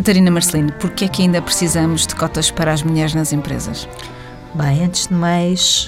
Catarina 0.00 0.30
Marcelino, 0.30 0.72
por 0.80 0.88
que 0.92 1.04
é 1.04 1.08
que 1.08 1.20
ainda 1.20 1.42
precisamos 1.42 2.06
de 2.06 2.14
cotas 2.14 2.50
para 2.50 2.72
as 2.72 2.82
mulheres 2.82 3.12
nas 3.12 3.34
empresas? 3.34 3.86
Bem, 4.54 4.82
antes 4.82 5.08
de 5.08 5.12
mais, 5.12 5.86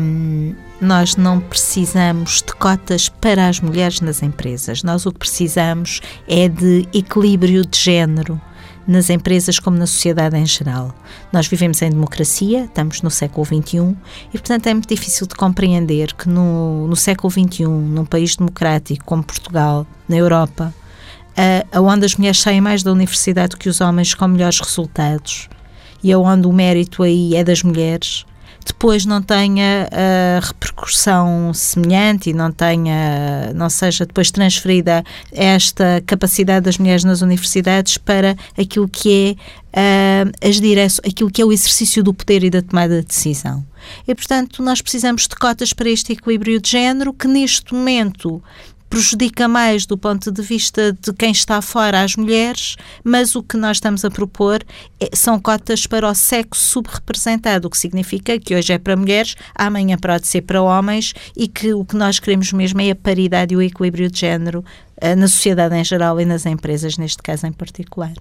hum, 0.00 0.54
nós 0.80 1.14
não 1.14 1.38
precisamos 1.38 2.40
de 2.40 2.54
cotas 2.54 3.10
para 3.10 3.46
as 3.46 3.60
mulheres 3.60 4.00
nas 4.00 4.22
empresas. 4.22 4.82
Nós 4.82 5.04
o 5.04 5.12
que 5.12 5.18
precisamos 5.18 6.00
é 6.26 6.48
de 6.48 6.88
equilíbrio 6.94 7.66
de 7.66 7.78
género 7.78 8.40
nas 8.86 9.10
empresas 9.10 9.58
como 9.58 9.76
na 9.76 9.86
sociedade 9.86 10.34
em 10.34 10.46
geral. 10.46 10.94
Nós 11.30 11.46
vivemos 11.46 11.82
em 11.82 11.90
democracia, 11.90 12.64
estamos 12.64 13.02
no 13.02 13.10
século 13.10 13.44
XXI 13.44 13.94
e, 14.32 14.38
portanto, 14.38 14.68
é 14.68 14.72
muito 14.72 14.88
difícil 14.88 15.26
de 15.26 15.34
compreender 15.34 16.14
que 16.14 16.30
no, 16.30 16.88
no 16.88 16.96
século 16.96 17.30
XXI, 17.30 17.66
num 17.66 18.06
país 18.06 18.36
democrático 18.36 19.04
como 19.04 19.22
Portugal, 19.22 19.86
na 20.08 20.16
Europa, 20.16 20.72
uh, 21.38 21.82
onde 21.82 22.04
as 22.04 22.16
mulheres 22.16 22.40
saem 22.40 22.60
mais 22.60 22.82
da 22.82 22.92
universidade 22.92 23.56
que 23.56 23.68
os 23.68 23.80
homens 23.80 24.14
com 24.14 24.26
melhores 24.26 24.58
resultados 24.60 25.48
e 26.02 26.14
onde 26.14 26.46
o 26.46 26.52
mérito 26.52 27.02
aí 27.02 27.34
é 27.34 27.42
das 27.42 27.62
mulheres, 27.62 28.24
depois 28.64 29.06
não 29.06 29.22
tenha 29.22 29.88
a 29.90 30.46
repercussão 30.46 31.52
semelhante 31.54 32.30
e 32.30 32.34
não 32.34 32.52
tenha, 32.52 33.52
não 33.54 33.70
seja 33.70 34.04
depois 34.04 34.30
transferida 34.30 35.02
esta 35.32 36.02
capacidade 36.06 36.64
das 36.64 36.78
mulheres 36.78 37.02
nas 37.02 37.22
universidades 37.22 37.96
para 37.96 38.36
aquilo 38.58 38.88
que 38.88 39.36
é 39.74 40.26
uh, 40.28 40.48
as 40.48 40.60
direções, 40.60 41.00
aquilo 41.08 41.30
que 41.30 41.40
é 41.40 41.44
o 41.44 41.52
exercício 41.52 42.02
do 42.04 42.12
poder 42.12 42.44
e 42.44 42.50
da 42.50 42.60
tomada 42.60 43.00
de 43.00 43.06
decisão. 43.06 43.64
E, 44.06 44.14
portanto, 44.14 44.62
nós 44.62 44.82
precisamos 44.82 45.22
de 45.22 45.34
cotas 45.34 45.72
para 45.72 45.88
este 45.88 46.12
equilíbrio 46.12 46.60
de 46.60 46.70
género 46.70 47.12
que 47.12 47.26
neste 47.26 47.72
momento 47.72 48.42
prejudica 48.88 49.46
mais 49.46 49.86
do 49.86 49.96
ponto 49.96 50.30
de 50.30 50.42
vista 50.42 50.92
de 50.92 51.12
quem 51.12 51.30
está 51.30 51.60
fora 51.60 52.02
as 52.02 52.16
mulheres, 52.16 52.76
mas 53.04 53.34
o 53.34 53.42
que 53.42 53.56
nós 53.56 53.76
estamos 53.76 54.04
a 54.04 54.10
propor 54.10 54.64
é, 55.00 55.08
são 55.14 55.38
cotas 55.38 55.86
para 55.86 56.08
o 56.08 56.14
sexo 56.14 56.62
subrepresentado, 56.62 57.68
o 57.68 57.70
que 57.70 57.78
significa 57.78 58.38
que 58.38 58.54
hoje 58.54 58.72
é 58.72 58.78
para 58.78 58.96
mulheres, 58.96 59.34
amanhã 59.54 59.96
pode 59.96 60.26
ser 60.26 60.42
para 60.42 60.62
homens 60.62 61.14
e 61.36 61.46
que 61.48 61.72
o 61.74 61.84
que 61.84 61.96
nós 61.96 62.18
queremos 62.18 62.52
mesmo 62.52 62.80
é 62.80 62.90
a 62.90 62.96
paridade 62.96 63.54
e 63.54 63.56
o 63.56 63.62
equilíbrio 63.62 64.10
de 64.10 64.20
género 64.20 64.64
na 65.16 65.28
sociedade 65.28 65.74
em 65.74 65.84
geral 65.84 66.20
e 66.20 66.24
nas 66.24 66.46
empresas, 66.46 66.98
neste 66.98 67.22
caso 67.22 67.46
em 67.46 67.52
particular. 67.52 68.12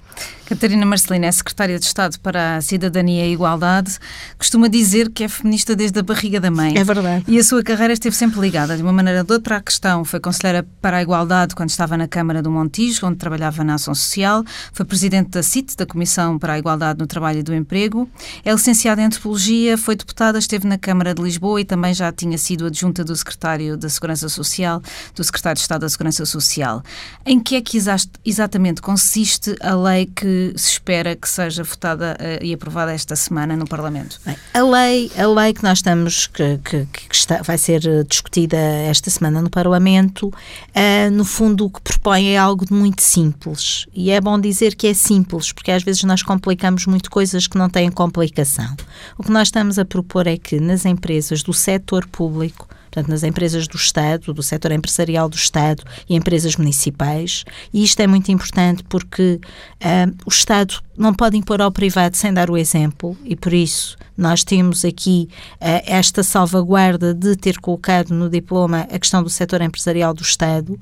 Catarina 0.45 0.85
Marcelina 0.85 1.25
é 1.25 1.31
secretária 1.31 1.77
de 1.77 1.85
Estado 1.85 2.19
para 2.19 2.57
a 2.57 2.61
Cidadania 2.61 3.25
e 3.25 3.29
a 3.29 3.33
Igualdade. 3.33 3.97
Costuma 4.37 4.67
dizer 4.67 5.09
que 5.09 5.23
é 5.23 5.27
feminista 5.27 5.75
desde 5.75 5.99
a 5.99 6.03
barriga 6.03 6.39
da 6.39 6.49
mãe. 6.49 6.77
É 6.77 6.83
verdade. 6.83 7.25
E 7.27 7.37
a 7.37 7.43
sua 7.43 7.63
carreira 7.63 7.93
esteve 7.93 8.15
sempre 8.15 8.39
ligada, 8.39 8.77
de 8.77 8.83
uma 8.83 8.93
maneira 8.93 9.19
ou 9.19 9.25
de 9.25 9.33
outra, 9.33 9.57
à 9.57 9.61
questão. 9.61 10.05
Foi 10.05 10.19
conselheira 10.19 10.65
para 10.81 10.97
a 10.97 11.01
Igualdade 11.01 11.55
quando 11.55 11.69
estava 11.69 11.97
na 11.97 12.07
Câmara 12.07 12.41
do 12.41 12.51
Montijo, 12.51 13.05
onde 13.05 13.17
trabalhava 13.17 13.63
na 13.63 13.73
Ação 13.73 13.93
Social. 13.95 14.43
Foi 14.71 14.85
presidente 14.85 15.31
da 15.31 15.43
CIT, 15.43 15.75
da 15.75 15.85
Comissão 15.85 16.37
para 16.37 16.53
a 16.53 16.59
Igualdade 16.59 16.99
no 16.99 17.07
Trabalho 17.07 17.39
e 17.39 17.43
do 17.43 17.53
Emprego. 17.53 18.09
É 18.45 18.51
licenciada 18.51 19.01
em 19.01 19.05
Antropologia, 19.05 19.77
foi 19.77 19.95
deputada, 19.95 20.37
esteve 20.37 20.67
na 20.67 20.77
Câmara 20.77 21.13
de 21.13 21.21
Lisboa 21.21 21.59
e 21.59 21.65
também 21.65 21.93
já 21.93 22.11
tinha 22.11 22.37
sido 22.37 22.67
adjunta 22.67 23.03
do 23.03 23.15
secretário 23.15 23.75
da 23.75 23.89
Segurança 23.89 24.29
Social, 24.29 24.81
do 25.15 25.23
secretário 25.23 25.55
de 25.55 25.61
Estado 25.61 25.81
da 25.81 25.89
Segurança 25.89 26.25
Social. 26.25 26.66
Social. 26.67 26.83
Em 27.25 27.39
que 27.39 27.55
é 27.55 27.61
que 27.61 27.77
exatamente 28.25 28.81
consiste 28.81 29.55
a 29.61 29.75
lei 29.75 30.05
que 30.05 30.53
se 30.55 30.71
espera 30.71 31.15
que 31.15 31.27
seja 31.27 31.63
votada 31.63 32.17
uh, 32.19 32.43
e 32.43 32.53
aprovada 32.53 32.93
esta 32.93 33.15
semana 33.15 33.55
no 33.55 33.67
Parlamento? 33.67 34.19
Bem, 34.25 34.37
a 34.53 34.61
lei, 34.61 35.11
a 35.17 35.27
lei 35.27 35.53
que 35.53 35.63
nós 35.63 35.79
estamos, 35.79 36.27
que, 36.27 36.57
que, 36.63 36.85
que 36.85 37.15
está, 37.15 37.41
vai 37.41 37.57
ser 37.57 37.81
discutida 38.05 38.57
esta 38.57 39.09
semana 39.09 39.41
no 39.41 39.49
Parlamento, 39.49 40.27
uh, 40.27 41.11
no 41.11 41.25
fundo 41.25 41.65
o 41.65 41.69
que 41.69 41.81
propõe 41.81 42.29
é 42.29 42.37
algo 42.37 42.65
muito 42.71 43.01
simples. 43.01 43.85
E 43.93 44.09
é 44.09 44.21
bom 44.21 44.39
dizer 44.39 44.75
que 44.75 44.87
é 44.87 44.93
simples, 44.93 45.51
porque 45.51 45.71
às 45.71 45.83
vezes 45.83 46.03
nós 46.03 46.23
complicamos 46.23 46.85
muito 46.85 47.11
coisas 47.11 47.47
que 47.47 47.57
não 47.57 47.69
têm 47.69 47.91
complicação. 47.91 48.75
O 49.17 49.23
que 49.23 49.31
nós 49.31 49.49
estamos 49.49 49.77
a 49.77 49.85
propor 49.85 50.27
é 50.27 50.37
que 50.37 50.59
nas 50.59 50.85
empresas 50.85 51.43
do 51.43 51.53
setor 51.53 52.07
público 52.07 52.67
portanto, 52.91 53.09
nas 53.09 53.23
empresas 53.23 53.67
do 53.67 53.75
Estado, 53.75 54.33
do 54.33 54.43
setor 54.43 54.71
empresarial 54.71 55.29
do 55.29 55.35
Estado 55.35 55.83
e 56.09 56.15
empresas 56.15 56.55
municipais. 56.55 57.43
E 57.73 57.83
isto 57.83 57.99
é 57.99 58.07
muito 58.07 58.31
importante 58.31 58.83
porque 58.83 59.39
uh, 59.41 60.15
o 60.25 60.29
Estado 60.29 60.75
não 60.97 61.13
pode 61.13 61.37
impor 61.37 61.61
ao 61.61 61.71
privado 61.71 62.17
sem 62.17 62.33
dar 62.33 62.49
o 62.49 62.57
exemplo 62.57 63.15
e, 63.23 63.35
por 63.35 63.53
isso, 63.53 63.97
nós 64.17 64.43
temos 64.43 64.83
aqui 64.83 65.29
uh, 65.55 65.83
esta 65.85 66.23
salvaguarda 66.23 67.13
de 67.13 67.35
ter 67.35 67.59
colocado 67.59 68.11
no 68.11 68.29
diploma 68.29 68.87
a 68.91 68.99
questão 68.99 69.21
do 69.21 69.29
setor 69.29 69.61
empresarial 69.61 70.13
do 70.13 70.23
Estado. 70.23 70.79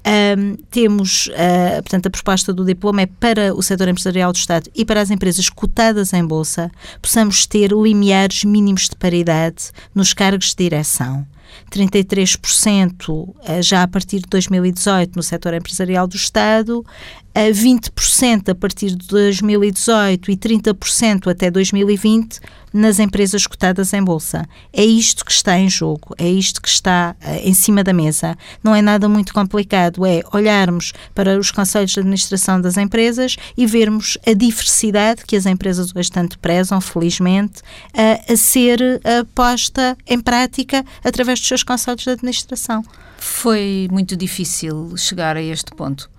Um, 0.00 0.56
temos, 0.70 1.26
uh, 1.26 1.82
portanto, 1.82 2.06
a 2.06 2.10
proposta 2.10 2.54
do 2.54 2.64
diploma 2.64 3.02
é 3.02 3.06
para 3.06 3.54
o 3.54 3.62
setor 3.62 3.86
empresarial 3.86 4.32
do 4.32 4.36
Estado 4.36 4.70
e 4.74 4.82
para 4.82 5.00
as 5.00 5.10
empresas 5.10 5.50
cotadas 5.50 6.14
em 6.14 6.24
Bolsa, 6.24 6.70
possamos 7.02 7.44
ter 7.44 7.70
limiares 7.70 8.44
mínimos 8.44 8.88
de 8.88 8.96
paridade 8.96 9.70
nos 9.94 10.14
cargos 10.14 10.54
de 10.54 10.64
direção. 10.64 11.26
33% 11.70 13.34
eh, 13.44 13.62
já 13.62 13.82
a 13.82 13.88
partir 13.88 14.20
de 14.20 14.26
2018 14.28 15.16
no 15.16 15.22
setor 15.22 15.54
empresarial 15.54 16.06
do 16.06 16.16
Estado, 16.16 16.84
a 17.34 17.50
20% 17.50 18.48
a 18.48 18.54
partir 18.54 18.96
de 18.96 19.06
2018 19.06 20.30
e 20.30 20.36
30% 20.36 21.30
até 21.30 21.50
2020 21.50 22.40
nas 22.72 22.98
empresas 22.98 23.46
cotadas 23.46 23.92
em 23.92 24.02
bolsa. 24.02 24.48
É 24.72 24.84
isto 24.84 25.24
que 25.24 25.32
está 25.32 25.58
em 25.58 25.68
jogo, 25.68 26.14
é 26.18 26.28
isto 26.28 26.62
que 26.62 26.68
está 26.68 27.16
uh, 27.20 27.48
em 27.48 27.52
cima 27.52 27.82
da 27.82 27.92
mesa. 27.92 28.36
Não 28.62 28.74
é 28.74 28.82
nada 28.82 29.08
muito 29.08 29.32
complicado, 29.34 30.06
é 30.06 30.22
olharmos 30.32 30.92
para 31.14 31.38
os 31.38 31.50
conselhos 31.50 31.92
de 31.92 32.00
administração 32.00 32.60
das 32.60 32.76
empresas 32.76 33.36
e 33.56 33.66
vermos 33.66 34.16
a 34.26 34.32
diversidade 34.32 35.24
que 35.24 35.36
as 35.36 35.46
empresas 35.46 35.94
hoje 35.94 36.10
tanto 36.10 36.38
prezam, 36.38 36.80
felizmente, 36.80 37.60
uh, 37.60 38.32
a 38.32 38.36
ser 38.36 38.80
posta 39.34 39.96
em 40.06 40.20
prática 40.20 40.84
através 41.04 41.39
dos 41.40 41.48
seus 41.48 41.62
conselhos 41.62 42.04
de 42.04 42.10
administração. 42.10 42.84
Foi 43.18 43.88
muito 43.90 44.16
difícil 44.16 44.96
chegar 44.96 45.36
a 45.36 45.42
este 45.42 45.72
ponto. 45.74 46.10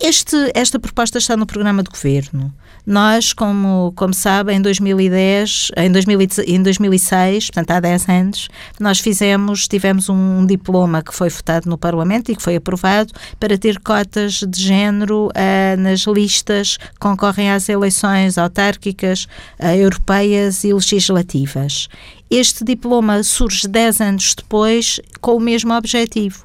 Este, 0.00 0.36
esta 0.54 0.78
proposta 0.78 1.18
está 1.18 1.36
no 1.36 1.46
programa 1.46 1.82
de 1.82 1.90
governo. 1.90 2.54
Nós, 2.88 3.34
como, 3.34 3.92
como 3.94 4.14
sabe, 4.14 4.54
em 4.54 4.62
2010, 4.62 5.72
em, 5.76 5.92
2000, 5.92 6.20
em 6.46 6.62
2006, 6.62 7.50
portanto 7.50 7.70
há 7.72 7.80
10 7.80 8.08
anos, 8.08 8.48
nós 8.80 8.98
fizemos, 8.98 9.68
tivemos 9.68 10.08
um 10.08 10.46
diploma 10.46 11.02
que 11.02 11.14
foi 11.14 11.28
votado 11.28 11.68
no 11.68 11.76
Parlamento 11.76 12.32
e 12.32 12.34
que 12.34 12.42
foi 12.42 12.56
aprovado 12.56 13.12
para 13.38 13.58
ter 13.58 13.78
cotas 13.80 14.42
de 14.42 14.62
género 14.62 15.26
uh, 15.26 15.76
nas 15.78 16.06
listas 16.06 16.78
que 16.78 16.98
concorrem 16.98 17.50
às 17.50 17.68
eleições 17.68 18.38
autárquicas, 18.38 19.26
uh, 19.60 19.66
europeias 19.66 20.64
e 20.64 20.72
legislativas. 20.72 21.90
Este 22.30 22.64
diploma 22.64 23.22
surge 23.22 23.68
10 23.68 24.00
anos 24.00 24.34
depois 24.34 24.98
com 25.20 25.36
o 25.36 25.40
mesmo 25.40 25.74
objetivo. 25.74 26.42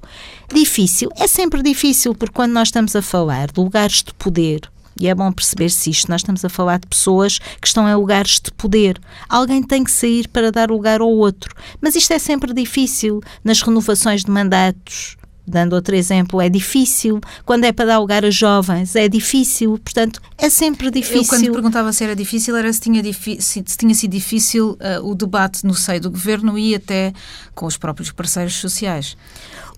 Difícil, 0.54 1.10
é 1.16 1.26
sempre 1.26 1.64
difícil, 1.64 2.14
porque 2.14 2.36
quando 2.36 2.52
nós 2.52 2.68
estamos 2.68 2.94
a 2.98 3.02
falar 3.02 3.50
de 3.50 3.62
lugares 3.62 4.04
de 4.04 4.14
poder, 4.16 4.74
e 5.00 5.08
é 5.08 5.16
bom 5.16 5.32
perceber-se 5.32 5.90
isto. 5.90 6.10
Nós 6.10 6.22
estamos 6.22 6.44
a 6.44 6.50
falar 6.50 6.80
de 6.80 6.88
pessoas 6.88 7.40
que 7.40 7.68
estão 7.68 7.88
em 7.88 7.96
lugares 7.96 8.40
de 8.40 8.52
poder. 8.52 9.00
Alguém 9.28 9.64
tem 9.64 9.84
que 9.84 9.92
sair 9.92 10.28
para 10.28 10.52
dar 10.52 10.70
lugar 10.70 11.02
ao 11.02 11.10
outro. 11.10 11.56
Mas 11.82 11.96
isto 11.96 12.12
é 12.14 12.20
sempre 12.20 12.54
difícil 12.54 13.22
nas 13.44 13.62
renovações 13.62 14.24
de 14.24 14.32
mandatos. 14.32 15.18
Dando 15.46 15.74
outro 15.74 15.94
exemplo, 15.94 16.40
é 16.40 16.48
difícil. 16.48 17.20
Quando 17.46 17.66
é 17.66 17.74
para 17.74 17.86
dar 17.86 18.00
lugar 18.00 18.24
a 18.24 18.32
jovens, 18.32 18.96
é 18.96 19.10
difícil. 19.10 19.78
Portanto, 19.78 20.22
é 20.38 20.50
sempre 20.50 20.90
difícil. 20.90 21.22
Eu, 21.22 21.28
quando 21.28 21.52
perguntava 21.52 21.92
se 21.92 22.04
era 22.04 22.16
difícil, 22.16 22.56
era 22.56 22.72
se 22.72 22.80
tinha, 22.80 23.04
se 23.40 23.62
tinha 23.62 23.94
sido 23.94 24.12
difícil 24.12 24.78
uh, 24.80 25.06
o 25.06 25.14
debate 25.14 25.66
no 25.66 25.76
seio 25.76 26.00
do 26.00 26.10
governo 26.10 26.58
e 26.58 26.74
até 26.74 27.12
com 27.54 27.66
os 27.66 27.76
próprios 27.76 28.10
parceiros 28.10 28.56
sociais. 28.56 29.18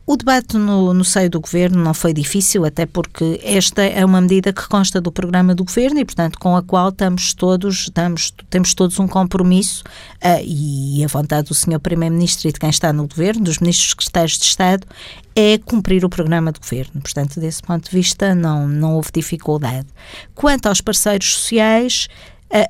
O 0.08 0.16
debate 0.16 0.56
no, 0.56 0.94
no, 0.94 1.04
seio 1.04 1.32
do 1.32 1.42
governo 1.42 1.84
não 1.84 1.94
foi 1.94 2.14
difícil, 2.14 2.64
até 2.64 2.86
porque 2.86 3.42
esta 3.44 3.82
é 3.82 4.06
uma 4.06 4.22
medida 4.22 4.54
que 4.54 4.68
consta 4.68 5.02
do 5.02 5.12
programa 5.12 5.56
do 5.56 5.64
governo 5.64 6.00
e, 6.00 6.06
portanto, 6.06 6.38
com 6.38 6.56
a 6.56 6.62
qual 6.62 6.90
estamos 6.90 7.34
todos, 7.34 7.82
estamos, 7.82 8.32
temos 8.48 8.76
todos 8.76 9.00
um 9.00 9.08
compromisso 9.08 9.84
uh, 10.24 10.44
e 10.46 11.04
a 11.04 11.08
vontade 11.08 11.48
do 11.48 11.56
Sr. 11.56 11.80
Primeiro-Ministro 11.80 12.48
e 12.48 12.54
de 12.54 12.60
quem 12.60 12.70
está 12.70 12.94
no 12.94 13.08
governo, 13.08 13.46
dos 13.46 13.58
ministros 13.58 13.90
secretários 13.90 14.38
de 14.38 14.46
Estado, 14.46 14.86
é 15.36 15.58
cumprir 15.58 16.06
o 16.06 16.10
programa 16.10 16.52
de 16.52 16.60
governo. 16.60 17.02
Portanto, 17.02 17.40
desse 17.40 17.64
ponto 17.64 17.90
de 17.90 17.96
vista, 17.96 18.36
não, 18.36 18.68
não 18.68 18.94
houve 18.94 19.10
dificuldade. 19.12 19.88
Quanto 20.36 20.68
aos 20.68 20.82
parceiros 20.82 21.34
sociais, 21.34 22.08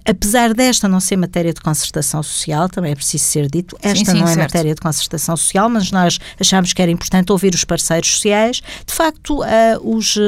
apesar 0.06 0.54
desta 0.54 0.88
não 0.88 1.00
ser 1.00 1.16
matéria 1.16 1.54
de 1.54 1.62
concertação 1.62 2.24
social, 2.24 2.68
também 2.70 2.92
é 2.92 2.96
preciso 2.96 3.24
ser 3.24 3.50
dito, 3.50 3.78
esta 3.82 3.98
sim, 3.98 4.06
sim, 4.06 4.20
não 4.20 4.24
é 4.24 4.34
certo. 4.34 4.40
matéria 4.40 4.74
de 4.74 4.82
concertação 4.82 5.38
social, 5.38 5.70
mas 5.70 5.92
nós 5.92 6.20
achámos 6.40 6.74
que 6.74 6.82
era 6.82 6.92
importante 6.92 7.32
ouvir 7.32 7.54
os 7.54 7.64
parceiros 7.64 8.10
sociais. 8.12 8.62
De 8.86 8.94
facto, 8.94 9.42
uh, 9.42 9.46
os, 9.84 10.16
uh, 10.16 10.22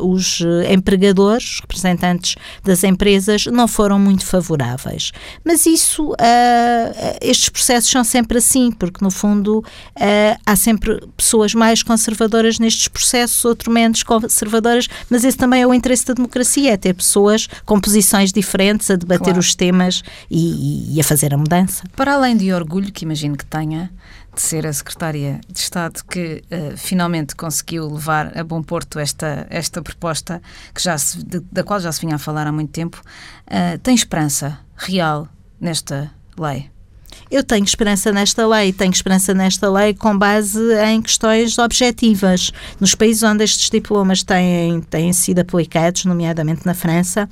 os 0.00 0.40
empregadores, 0.70 1.60
representantes 1.60 2.36
das 2.64 2.84
empresas, 2.84 3.46
não 3.46 3.68
foram 3.68 3.98
muito 3.98 4.24
favoráveis. 4.24 5.12
Mas 5.44 5.66
isso, 5.66 6.14
estes 7.20 7.48
processos 7.48 7.90
são 7.90 8.04
sempre 8.04 8.38
assim, 8.38 8.70
porque 8.70 9.04
no 9.04 9.10
fundo 9.10 9.64
há 10.46 10.56
sempre 10.56 11.00
pessoas 11.16 11.54
mais 11.54 11.82
conservadoras 11.82 12.58
nestes 12.58 12.88
processos, 12.88 13.44
outro 13.44 13.70
menos 13.70 14.02
conservadoras, 14.02 14.88
mas 15.10 15.24
esse 15.24 15.36
também 15.36 15.62
é 15.62 15.66
o 15.66 15.74
interesse 15.74 16.06
da 16.06 16.14
democracia, 16.14 16.72
é 16.72 16.76
ter 16.76 16.94
pessoas 16.94 17.48
com 17.64 17.80
posições 17.80 18.32
diferentes 18.32 18.90
a 18.90 18.96
debater 19.02 19.24
claro. 19.24 19.40
os 19.40 19.54
temas 19.54 20.02
e, 20.30 20.94
e, 20.96 21.00
a 21.00 21.04
fazer 21.04 21.34
a 21.34 21.38
mudança. 21.38 21.84
Para 21.94 22.14
além 22.14 22.36
de 22.36 22.52
orgulho, 22.52 22.92
que 22.92 23.04
imagino 23.04 23.36
que 23.36 23.44
tenha, 23.44 23.90
de 24.34 24.40
ser 24.40 24.66
a 24.66 24.72
Secretária 24.72 25.40
de 25.48 25.58
Estado 25.58 26.02
que 26.08 26.42
uh, 26.50 26.76
finalmente 26.76 27.36
conseguiu 27.36 27.88
levar 27.88 28.36
a 28.36 28.42
bom 28.42 28.62
porto 28.62 28.98
esta, 28.98 29.46
esta 29.50 29.82
proposta 29.82 30.40
que 30.74 30.82
já 30.82 30.96
se, 30.96 31.22
de, 31.22 31.40
da 31.52 31.62
qual 31.62 31.78
já 31.78 31.92
se 31.92 32.00
vinha 32.00 32.14
a 32.14 32.18
falar 32.18 32.46
há 32.46 32.52
muito 32.52 32.70
tempo, 32.70 33.02
uh, 33.46 33.78
tem 33.78 33.94
esperança 33.94 34.58
real 34.76 35.28
nesta 35.60 36.10
lei? 36.38 36.72
Eu 37.30 37.42
tenho 37.42 37.64
esperança 37.64 38.12
nesta 38.12 38.46
lei, 38.46 38.72
tenho 38.72 38.90
esperança 38.90 39.34
nesta 39.34 39.70
lei 39.70 39.94
com 39.94 40.16
base 40.16 40.60
em 40.86 41.00
questões 41.00 41.58
objetivas. 41.58 42.52
Nos 42.80 42.94
países 42.94 43.22
onde 43.22 43.44
estes 43.44 43.70
diplomas 43.70 44.22
têm, 44.22 44.80
têm 44.82 45.12
sido 45.12 45.40
aplicados, 45.40 46.04
nomeadamente 46.04 46.66
na 46.66 46.74
França, 46.74 47.28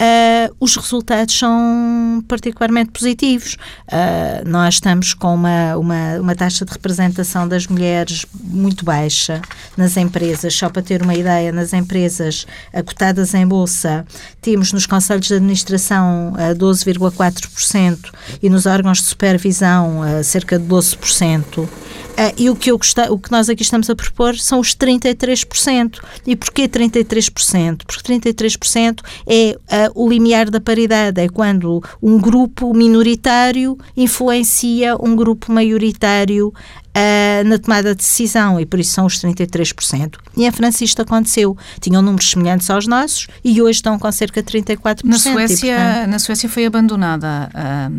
uh, 0.00 0.54
os 0.60 0.76
resultados 0.76 1.38
são 1.38 2.24
particularmente 2.26 2.90
positivos. 2.90 3.56
Uh, 3.88 4.48
nós 4.48 4.74
estamos 4.74 5.14
com 5.14 5.34
uma, 5.34 5.76
uma, 5.76 6.20
uma 6.20 6.34
taxa 6.34 6.64
de 6.64 6.72
representação 6.72 7.46
das 7.46 7.66
mulheres 7.66 8.26
muito 8.42 8.84
baixa 8.84 9.40
nas 9.76 9.96
empresas. 9.96 10.54
Só 10.54 10.68
para 10.68 10.82
ter 10.82 11.02
uma 11.02 11.14
ideia, 11.14 11.52
nas 11.52 11.72
empresas 11.72 12.46
cotadas 12.86 13.34
em 13.34 13.46
bolsa, 13.46 14.06
temos 14.40 14.72
nos 14.72 14.86
conselhos 14.86 15.26
de 15.26 15.34
administração 15.34 16.32
uh, 16.32 16.54
12,4% 16.56 17.98
e 18.42 18.48
nos 18.48 18.66
órgãos 18.66 18.98
de 18.98 19.06
supervisão 19.06 20.00
cerca 20.22 20.58
de 20.58 20.66
12%. 20.66 21.68
Uh, 22.12 22.32
e 22.36 22.50
o 22.50 22.56
que, 22.56 22.70
eu 22.70 22.78
o 23.10 23.18
que 23.18 23.32
nós 23.32 23.48
aqui 23.48 23.62
estamos 23.62 23.88
a 23.88 23.96
propor 23.96 24.36
são 24.36 24.60
os 24.60 24.74
33%. 24.74 26.00
E 26.26 26.36
porquê 26.36 26.68
33%? 26.68 27.82
Porque 27.86 28.02
33% 28.02 29.00
é 29.26 29.56
uh, 29.88 29.92
o 29.94 30.08
limiar 30.08 30.50
da 30.50 30.60
paridade, 30.60 31.20
é 31.20 31.28
quando 31.28 31.82
um 32.02 32.18
grupo 32.18 32.74
minoritário 32.74 33.76
influencia 33.96 34.96
um 34.96 35.14
grupo 35.14 35.52
maioritário 35.52 36.48
uh, 36.48 37.48
na 37.48 37.58
tomada 37.58 37.90
de 37.90 37.96
decisão 37.96 38.60
e 38.60 38.66
por 38.66 38.80
isso 38.80 38.92
são 38.92 39.06
os 39.06 39.18
33%. 39.18 40.16
E 40.36 40.44
em 40.44 40.50
França 40.50 40.84
isto 40.84 41.02
aconteceu. 41.02 41.56
Tinham 41.80 42.02
números 42.02 42.30
semelhantes 42.30 42.68
aos 42.70 42.86
nossos 42.86 43.26
e 43.44 43.60
hoje 43.60 43.76
estão 43.76 43.98
com 43.98 44.10
cerca 44.12 44.42
de 44.42 44.50
34%. 44.50 45.00
Na 45.04 45.18
Suécia, 45.18 45.74
e, 45.74 45.76
portanto, 45.76 46.10
na 46.10 46.18
Suécia 46.18 46.48
foi 46.48 46.66
abandonada 46.66 47.50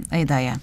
a 0.09 0.19
ideia. 0.19 0.59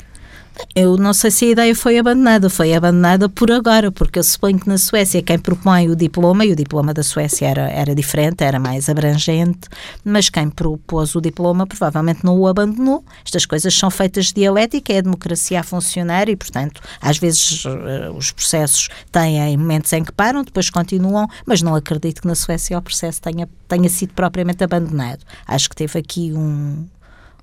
Eu 0.75 0.97
não 0.97 1.13
sei 1.13 1.31
se 1.31 1.45
a 1.47 1.49
ideia 1.49 1.75
foi 1.75 1.99
abandonada, 1.99 2.49
foi 2.49 2.75
abandonada 2.75 3.29
por 3.29 3.51
agora, 3.51 3.91
porque 3.91 4.19
eu 4.19 4.23
suponho 4.23 4.59
que 4.59 4.69
na 4.69 4.79
Suécia 4.79 5.23
quem 5.23 5.39
propõe 5.39 5.89
o 5.89 5.97
diploma, 5.97 6.45
e 6.45 6.53
o 6.53 6.57
diploma 6.57 6.95
da 6.95 7.03
Suécia 7.03 7.49
era, 7.49 7.69
era 7.69 7.95
diferente, 7.95 8.45
era 8.45 8.59
mais 8.59 8.89
abrangente, 8.89 9.69
mas 10.05 10.29
quem 10.29 10.49
propôs 10.49 11.15
o 11.15 11.21
diploma 11.21 11.67
provavelmente 11.67 12.25
não 12.25 12.39
o 12.39 12.47
abandonou. 12.47 13.05
Estas 13.25 13.45
coisas 13.45 13.75
são 13.75 13.91
feitas 13.91 14.27
de 14.27 14.35
dialética, 14.35 14.93
é 14.93 14.99
a 14.99 15.03
democracia 15.03 15.61
a 15.61 15.63
funcionar 15.63 16.29
e, 16.29 16.37
portanto, 16.37 16.81
às 17.01 17.19
vezes 17.19 17.65
uh, 17.65 18.13
os 18.17 18.31
processos 18.31 18.89
têm 19.11 19.57
momentos 19.57 19.93
em 19.93 20.05
que 20.05 20.13
param, 20.13 20.45
depois 20.45 20.71
continuam, 20.71 21.29
mas 21.45 21.63
não 21.63 21.75
acredito 21.75 22.23
que 22.23 22.29
na 22.29 22.35
Suécia 22.35 22.79
o 22.79 22.83
processo 22.83 23.21
tenha, 23.21 23.49
tenha 23.69 23.89
sido 23.89 24.15
propriamente 24.15 24.63
abandonado. 24.63 25.21
Acho 25.47 25.69
que 25.69 25.77
teve 25.77 25.99
aqui 25.99 26.33
um, 26.33 26.87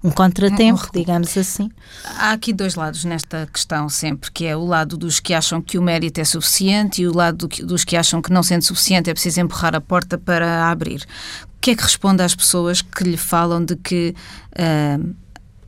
um 0.03 0.11
contratempo, 0.11 0.88
um, 0.88 0.99
digamos 0.99 1.38
assim. 1.38 1.69
Há 2.03 2.31
aqui 2.31 2.53
dois 2.53 2.75
lados 2.75 3.03
nesta 3.03 3.47
questão 3.51 3.89
sempre, 3.89 4.31
que 4.31 4.45
é 4.45 4.55
o 4.55 4.65
lado 4.65 4.97
dos 4.97 5.19
que 5.19 5.33
acham 5.33 5.61
que 5.61 5.77
o 5.77 5.81
mérito 5.81 6.21
é 6.21 6.23
suficiente 6.23 7.01
e 7.01 7.07
o 7.07 7.15
lado 7.15 7.47
do 7.47 7.65
dos 7.65 7.83
que 7.83 7.95
acham 7.95 8.21
que 8.21 8.31
não 8.31 8.44
sendo 8.44 8.63
suficiente 8.63 9.09
é 9.09 9.13
preciso 9.13 9.41
empurrar 9.41 9.75
a 9.75 9.81
porta 9.81 10.17
para 10.17 10.69
abrir. 10.69 11.01
O 11.45 11.59
que 11.59 11.71
é 11.71 11.75
que 11.75 11.83
responde 11.83 12.21
às 12.21 12.35
pessoas 12.35 12.81
que 12.81 13.03
lhe 13.03 13.17
falam 13.17 13.63
de 13.63 13.75
que 13.75 14.15
uh, 14.53 15.15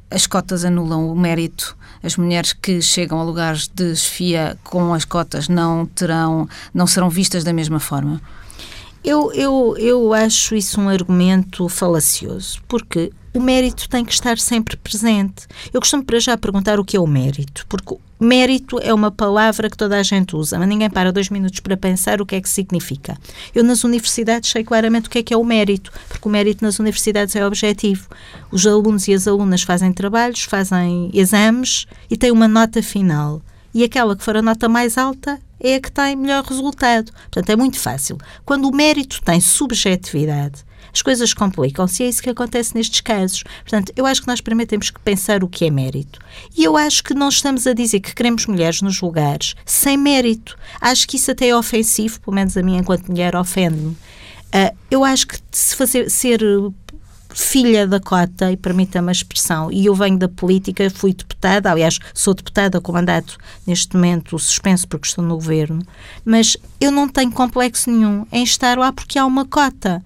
as 0.10 0.28
cotas 0.28 0.64
anulam 0.64 1.10
o 1.12 1.16
mérito 1.16 1.78
as 2.02 2.16
mulheres 2.16 2.54
que 2.54 2.82
chegam 2.82 3.20
a 3.20 3.24
lugares 3.24 3.68
de 3.68 3.96
chefia 3.96 4.58
com 4.64 4.94
as 4.94 5.06
cotas 5.06 5.50
não 5.50 5.86
terão, 5.86 6.48
não 6.74 6.88
serão 6.88 7.10
vistas 7.10 7.44
da 7.44 7.54
mesma 7.54 7.80
forma? 7.80 8.22
Eu, 9.04 9.32
eu, 9.34 9.76
eu 9.78 10.14
acho 10.14 10.56
isso 10.56 10.80
um 10.82 10.90
argumento 10.90 11.68
falacioso, 11.70 12.62
porque 12.68 13.12
o 13.34 13.40
mérito 13.40 13.88
tem 13.88 14.04
que 14.04 14.12
estar 14.12 14.38
sempre 14.38 14.76
presente. 14.76 15.48
Eu 15.74 15.80
costumo 15.80 16.04
para 16.04 16.20
já 16.20 16.38
perguntar 16.38 16.80
o 16.80 16.86
que 16.86 16.98
é 16.98 17.00
o 17.00 17.08
mérito, 17.08 17.66
porque 17.70 17.96
mérito 18.20 18.80
é 18.82 18.94
uma 18.94 19.10
palavra 19.10 19.70
que 19.70 19.78
toda 19.78 19.98
a 19.98 20.04
gente 20.04 20.36
usa, 20.36 20.60
mas 20.60 20.68
ninguém 20.68 20.90
para 20.90 21.14
dois 21.14 21.30
minutos 21.30 21.60
para 21.62 21.78
pensar 21.78 22.22
o 22.22 22.26
que 22.26 22.36
é 22.36 22.42
que 22.42 22.50
significa. 22.50 23.18
Eu 23.56 23.64
nas 23.64 23.84
universidades 23.84 24.50
sei 24.50 24.64
claramente 24.64 25.08
o 25.08 25.10
que 25.10 25.20
é 25.20 25.24
que 25.24 25.34
é 25.34 25.38
o 25.38 25.44
mérito, 25.44 25.92
porque 26.10 26.28
o 26.28 26.32
mérito 26.32 26.66
nas 26.66 26.80
universidades 26.80 27.36
é 27.36 27.46
objetivo. 27.46 28.10
Os 28.52 28.68
alunos 28.68 29.08
e 29.08 29.14
as 29.14 29.28
alunas 29.28 29.62
fazem 29.62 29.94
trabalhos, 29.94 30.44
fazem 30.44 31.10
exames 31.14 31.86
e 32.10 32.18
têm 32.18 32.32
uma 32.32 32.48
nota 32.48 32.84
final. 32.84 33.42
E 33.74 33.84
aquela 33.84 34.16
que 34.16 34.24
for 34.24 34.38
a 34.38 34.42
nota 34.42 34.68
mais 34.68 34.98
alta 34.98 35.40
é 35.60 35.76
a 35.76 35.82
que 35.82 35.92
tem 35.92 36.16
melhor 36.16 36.44
resultado. 36.44 37.12
Portanto, 37.12 37.50
é 37.50 37.56
muito 37.56 37.80
fácil. 37.80 38.18
Quando 38.46 38.68
o 38.68 38.76
mérito 38.76 39.22
tem 39.24 39.40
subjetividade, 39.40 40.64
as 40.94 41.02
coisas 41.02 41.34
complicam-se 41.34 42.02
e 42.02 42.06
é 42.06 42.10
isso 42.10 42.22
que 42.22 42.30
acontece 42.30 42.76
nestes 42.76 43.02
casos. 43.02 43.44
Portanto, 43.62 43.92
eu 43.96 44.06
acho 44.06 44.22
que 44.22 44.28
nós 44.28 44.42
primeiro 44.42 44.70
temos 44.70 44.90
que 44.90 45.00
pensar 45.00 45.44
o 45.44 45.48
que 45.48 45.66
é 45.66 45.70
mérito. 45.70 46.20
E 46.58 46.64
eu 46.64 46.76
acho 46.76 47.04
que 47.04 47.14
não 47.14 47.30
estamos 47.30 47.68
a 47.68 47.74
dizer 47.74 48.00
que 48.00 48.16
queremos 48.16 48.46
mulheres 48.46 48.82
nos 48.82 49.00
lugares 49.02 49.56
sem 49.66 49.98
mérito. 49.98 50.58
Acho 50.82 51.08
que 51.08 51.18
isso 51.18 51.32
até 51.32 51.50
é 51.50 51.56
ofensivo, 51.56 52.20
pelo 52.22 52.36
menos 52.36 52.58
a 52.58 52.64
mim, 52.64 52.78
enquanto 52.78 53.08
mulher, 53.08 53.36
ofende-me. 53.36 53.92
Uh, 54.50 54.76
eu 54.90 55.04
acho 55.04 55.28
que 55.28 55.38
se 55.52 55.76
fazer, 55.76 56.10
ser 56.10 56.42
filha 57.40 57.88
da 57.88 58.00
cota, 58.00 58.52
e 58.52 58.58
permita-me 58.58 59.10
a 59.10 59.12
expressão, 59.12 59.72
e 59.72 59.86
eu 59.86 59.96
venho 59.96 60.18
da 60.18 60.28
política, 60.28 60.90
fui 60.90 61.14
deputada, 61.14 61.72
aliás, 61.72 61.98
sou 62.14 62.34
deputada 62.34 62.82
com 62.82 62.92
mandato 62.92 63.38
neste 63.66 63.96
momento 63.96 64.38
suspenso 64.38 64.88
porque 64.88 65.08
estou 65.08 65.24
no 65.24 65.36
governo, 65.36 65.82
mas 66.26 66.58
eu 66.82 66.92
não 66.92 67.08
tenho 67.08 67.32
complexo 67.32 67.90
nenhum 67.90 68.26
em 68.32 68.44
estar 68.44 68.78
lá 68.78 68.92
porque 68.92 69.18
há 69.18 69.26
uma 69.26 69.46
cota. 69.46 70.04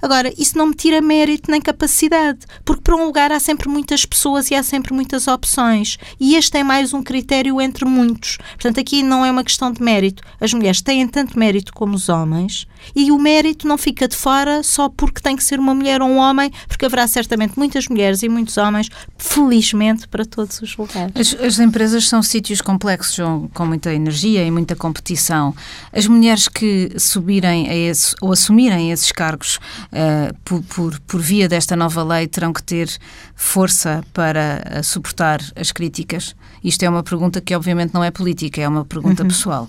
Agora, 0.00 0.32
isso 0.38 0.56
não 0.56 0.68
me 0.68 0.74
tira 0.74 1.00
mérito 1.00 1.50
nem 1.50 1.60
capacidade, 1.60 2.40
porque 2.64 2.82
para 2.82 2.96
um 2.96 3.04
lugar 3.04 3.32
há 3.32 3.40
sempre 3.40 3.68
muitas 3.68 4.04
pessoas 4.04 4.50
e 4.50 4.54
há 4.54 4.62
sempre 4.62 4.92
muitas 4.94 5.26
opções. 5.26 5.98
E 6.20 6.36
este 6.36 6.58
é 6.58 6.62
mais 6.62 6.94
um 6.94 7.02
critério 7.02 7.60
entre 7.60 7.84
muitos. 7.84 8.38
Portanto, 8.52 8.80
aqui 8.80 9.02
não 9.02 9.24
é 9.24 9.30
uma 9.30 9.44
questão 9.44 9.72
de 9.72 9.82
mérito. 9.82 10.22
As 10.40 10.52
mulheres 10.52 10.80
têm 10.80 11.06
tanto 11.08 11.38
mérito 11.38 11.72
como 11.72 11.94
os 11.94 12.08
homens 12.08 12.66
e 12.94 13.10
o 13.10 13.18
mérito 13.18 13.66
não 13.66 13.76
fica 13.76 14.08
de 14.08 14.16
fora 14.16 14.62
só 14.62 14.88
porque 14.88 15.20
tem 15.20 15.36
que 15.36 15.44
ser 15.44 15.58
uma 15.58 15.74
mulher 15.74 16.00
ou 16.00 16.08
um 16.08 16.16
homem, 16.16 16.50
porque 16.66 16.86
haverá 16.86 17.06
certamente 17.06 17.58
muitas 17.58 17.88
mulheres 17.88 18.22
e 18.22 18.28
muitos 18.28 18.56
homens, 18.56 18.88
felizmente, 19.16 20.06
para 20.08 20.24
todos 20.24 20.60
os 20.60 20.76
lugares. 20.76 21.12
As, 21.14 21.34
as 21.40 21.58
empresas 21.58 22.08
são 22.08 22.22
sítios 22.22 22.60
complexos 22.60 23.18
com 23.52 23.66
muita 23.66 23.92
energia 23.92 24.44
e 24.44 24.50
muita 24.50 24.76
competição. 24.76 25.54
As 25.92 26.06
mulheres 26.06 26.48
que 26.48 26.92
subirem 26.98 27.88
esse, 27.88 28.14
ou 28.20 28.32
assumirem 28.32 28.92
esses 28.92 29.12
cargos 29.12 29.58
uh, 29.92 30.34
por, 30.44 30.62
por, 30.62 31.00
por, 31.00 31.20
via 31.20 31.48
desta 31.48 31.76
nova 31.76 32.02
lei 32.02 32.26
terão 32.26 32.52
que 32.52 32.62
ter 32.62 32.88
força 33.34 34.02
para 34.12 34.62
uh, 34.78 34.84
suportar 34.84 35.40
as 35.56 35.72
críticas? 35.72 36.34
Isto 36.62 36.84
é 36.84 36.88
uma 36.88 37.02
pergunta 37.02 37.40
que, 37.40 37.54
obviamente, 37.54 37.94
não 37.94 38.02
é 38.02 38.10
política, 38.10 38.60
é 38.60 38.68
uma 38.68 38.84
pergunta 38.84 39.22
uhum. 39.22 39.28
pessoal. 39.28 39.68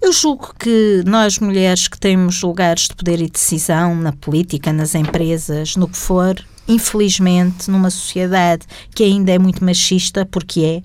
Eu 0.00 0.12
julgo 0.12 0.54
que 0.58 1.02
nós, 1.06 1.38
mulheres 1.38 1.88
que 1.88 1.98
temos 1.98 2.42
lugares 2.42 2.88
de 2.88 2.94
poder 2.94 3.20
e 3.22 3.30
decisão 3.30 3.94
na 3.94 4.12
política, 4.12 4.72
nas 4.72 4.94
empresas, 4.94 5.76
no 5.76 5.88
que 5.88 5.96
for, 5.96 6.36
infelizmente, 6.68 7.70
numa 7.70 7.90
sociedade 7.90 8.66
que 8.94 9.02
ainda 9.02 9.32
é 9.32 9.38
muito 9.38 9.64
machista, 9.64 10.26
porque 10.26 10.82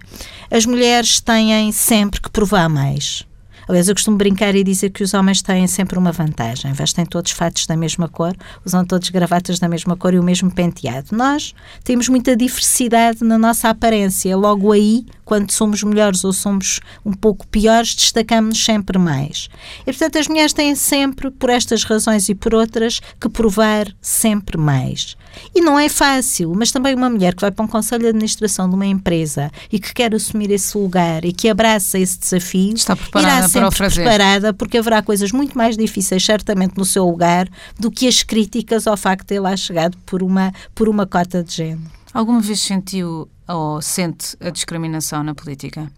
é, 0.52 0.56
as 0.56 0.66
mulheres 0.66 1.20
têm 1.20 1.72
sempre 1.72 2.22
que 2.22 2.30
provar 2.30 2.70
mais. 2.70 3.26
Aliás, 3.70 3.88
eu 3.88 3.94
costumo 3.94 4.18
brincar 4.18 4.56
e 4.56 4.64
dizer 4.64 4.90
que 4.90 5.04
os 5.04 5.14
homens 5.14 5.44
têm 5.44 5.68
sempre 5.68 6.00
uma 6.00 6.12
vantagem. 6.12 6.74
Vestem 6.74 7.06
todos 7.06 7.30
fatos 7.30 7.68
da 7.68 7.78
mesma 7.78 8.08
cor, 8.08 8.36
usam 8.66 8.84
todos 8.84 9.10
gravatas 9.10 9.60
da 9.60 9.70
mesma 9.70 9.96
cor 9.96 10.12
e 10.12 10.18
o 10.18 10.24
mesmo 10.24 10.50
penteado. 10.50 11.10
Nós 11.12 11.54
temos 11.84 12.10
muita 12.10 12.36
diversidade 12.36 13.24
na 13.24 13.38
nossa 13.38 13.70
aparência. 13.70 14.36
Logo 14.36 14.72
aí, 14.72 15.06
quando 15.30 15.52
somos 15.52 15.84
melhores 15.84 16.24
ou 16.24 16.34
somos 16.34 16.80
um 17.06 17.14
pouco 17.14 17.46
piores, 17.46 17.94
destacamos-nos 17.94 18.66
sempre 18.66 18.98
mais. 18.98 19.48
E, 19.82 19.86
portanto, 19.86 20.18
as 20.18 20.28
mulheres 20.28 20.54
têm 20.54 20.74
sempre, 20.74 21.30
por 21.30 21.52
estas 21.52 21.84
razões 21.84 22.30
e 22.30 22.34
por 22.34 22.56
outras, 22.56 23.00
que 23.22 23.30
provar 23.30 23.86
sempre 24.02 24.58
mais. 24.58 25.16
E 25.54 25.62
não 25.62 25.78
é 25.78 25.88
fácil, 25.88 26.52
mas 26.56 26.72
também 26.72 26.96
uma 26.96 27.12
mulher 27.12 27.36
que 27.36 27.42
vai 27.42 27.52
para 27.52 27.64
um 27.64 27.68
conselho 27.68 28.02
de 28.02 28.08
administração 28.08 28.68
de 28.68 28.74
uma 28.74 28.88
empresa 28.88 29.52
e 29.72 29.80
que 29.80 29.94
quer 29.94 30.16
assumir 30.16 30.50
esse 30.50 30.76
lugar 30.76 31.24
e 31.24 31.32
que 31.32 31.48
abraça 31.48 32.00
esse 32.00 32.18
desafio, 32.18 32.74
Está 32.74 32.96
preparada 32.96 33.38
irá 33.38 33.48
sempre 33.48 33.60
para 33.60 33.70
o 33.70 33.72
fazer. 33.72 34.02
preparada, 34.02 34.52
porque 34.52 34.80
haverá 34.80 35.04
coisas 35.04 35.32
muito 35.32 35.56
mais 35.56 35.78
difíceis, 35.78 36.26
certamente, 36.26 36.76
no 36.76 36.86
seu 36.86 37.06
lugar, 37.06 37.48
do 37.80 37.92
que 37.92 38.08
as 38.08 38.24
críticas 38.24 38.88
ao 38.88 38.98
facto 38.98 39.28
de 39.28 39.36
ele 39.36 39.42
lá 39.42 39.56
chegado 39.56 39.96
por 40.08 40.24
uma, 40.24 40.52
por 40.74 40.90
uma 40.90 41.06
cota 41.06 41.44
de 41.44 41.54
género. 41.56 42.00
Alguma 42.12 42.42
vez 42.42 42.62
sentiu 42.62 43.30
ou 43.50 43.82
sente 43.82 44.38
a 44.40 44.50
discriminação 44.50 45.24
na 45.24 45.34
política? 45.34 45.92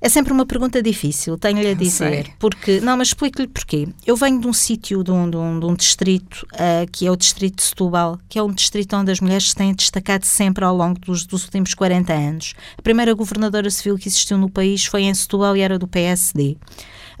É 0.00 0.08
sempre 0.08 0.32
uma 0.32 0.44
pergunta 0.44 0.82
difícil, 0.82 1.38
tenho-lhe 1.38 1.68
a 1.68 1.74
dizer. 1.74 2.24
Sei. 2.24 2.34
Porque, 2.38 2.80
não, 2.80 2.96
mas 2.96 3.08
explico-lhe 3.08 3.48
porquê. 3.48 3.88
Eu 4.06 4.16
venho 4.16 4.40
de 4.40 4.46
um 4.46 4.52
sítio, 4.52 5.02
de 5.02 5.10
um, 5.10 5.28
de 5.30 5.36
um, 5.36 5.60
de 5.60 5.66
um 5.66 5.74
distrito, 5.74 6.46
uh, 6.54 6.90
que 6.90 7.06
é 7.06 7.10
o 7.10 7.16
distrito 7.16 7.56
de 7.56 7.62
Setúbal, 7.62 8.18
que 8.28 8.38
é 8.38 8.42
um 8.42 8.52
distrito 8.52 8.96
onde 8.96 9.10
as 9.10 9.20
mulheres 9.20 9.50
se 9.50 9.54
têm 9.54 9.74
destacado 9.74 10.24
sempre 10.24 10.64
ao 10.64 10.76
longo 10.76 10.98
dos, 11.00 11.24
dos 11.24 11.44
últimos 11.44 11.74
40 11.74 12.12
anos. 12.12 12.54
A 12.76 12.82
primeira 12.82 13.14
governadora 13.14 13.70
civil 13.70 13.96
que 13.96 14.08
existiu 14.08 14.36
no 14.38 14.50
país 14.50 14.84
foi 14.84 15.02
em 15.02 15.14
Setúbal 15.14 15.56
e 15.56 15.60
era 15.60 15.78
do 15.78 15.86
PSD 15.86 16.56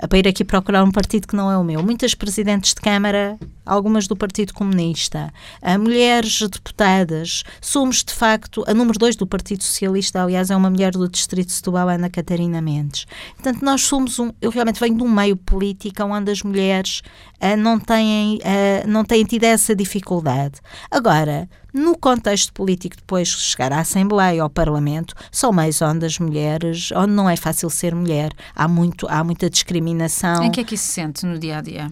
para 0.08 0.18
ir 0.18 0.28
aqui 0.28 0.44
procurar 0.44 0.84
um 0.84 0.90
partido 0.90 1.26
que 1.26 1.36
não 1.36 1.50
é 1.50 1.56
o 1.56 1.64
meu. 1.64 1.82
Muitas 1.82 2.14
presidentes 2.14 2.74
de 2.74 2.80
Câmara, 2.80 3.38
algumas 3.64 4.06
do 4.06 4.16
Partido 4.16 4.52
Comunista, 4.52 5.32
mulheres 5.80 6.40
deputadas. 6.40 7.44
Somos, 7.60 8.02
de 8.02 8.12
facto, 8.12 8.64
a 8.66 8.74
número 8.74 8.98
dois 8.98 9.16
do 9.16 9.26
Partido 9.26 9.62
Socialista, 9.62 10.22
aliás, 10.22 10.50
é 10.50 10.56
uma 10.56 10.70
mulher 10.70 10.92
do 10.92 11.08
Distrito 11.08 11.48
de 11.48 11.52
Setúbal, 11.52 11.88
Ana 11.88 12.10
Catarina 12.10 12.60
Mendes. 12.60 13.06
Portanto, 13.34 13.64
nós 13.64 13.82
somos 13.82 14.18
um. 14.18 14.32
Eu 14.40 14.50
realmente 14.50 14.80
venho 14.80 14.96
de 14.96 15.02
um 15.02 15.10
meio 15.10 15.36
político 15.36 16.02
onde 16.02 16.30
as 16.30 16.42
mulheres 16.42 17.02
uh, 17.40 17.56
não, 17.56 17.78
têm, 17.78 18.38
uh, 18.38 18.88
não 18.88 19.04
têm 19.04 19.24
tido 19.24 19.44
essa 19.44 19.74
dificuldade. 19.74 20.60
Agora, 20.90 21.48
no 21.72 21.96
contexto 21.96 22.52
político, 22.52 22.96
depois 22.96 23.28
de 23.28 23.38
chegar 23.38 23.72
à 23.72 23.80
Assembleia, 23.80 24.42
ao 24.42 24.50
Parlamento, 24.50 25.14
são 25.30 25.52
meios 25.52 25.80
onde 25.80 26.04
as 26.04 26.18
mulheres, 26.18 26.90
onde 26.92 27.12
não 27.12 27.28
é 27.28 27.36
fácil 27.36 27.70
ser 27.70 27.94
mulher, 27.94 28.32
há, 28.54 28.68
muito, 28.68 29.06
há 29.08 29.24
muita 29.24 29.48
discriminação. 29.48 30.44
Em 30.44 30.50
que 30.50 30.60
é 30.60 30.64
que 30.64 30.74
isso 30.74 30.84
se 30.84 30.92
sente 30.92 31.24
no 31.24 31.38
dia 31.38 31.58
a 31.58 31.60
dia? 31.60 31.90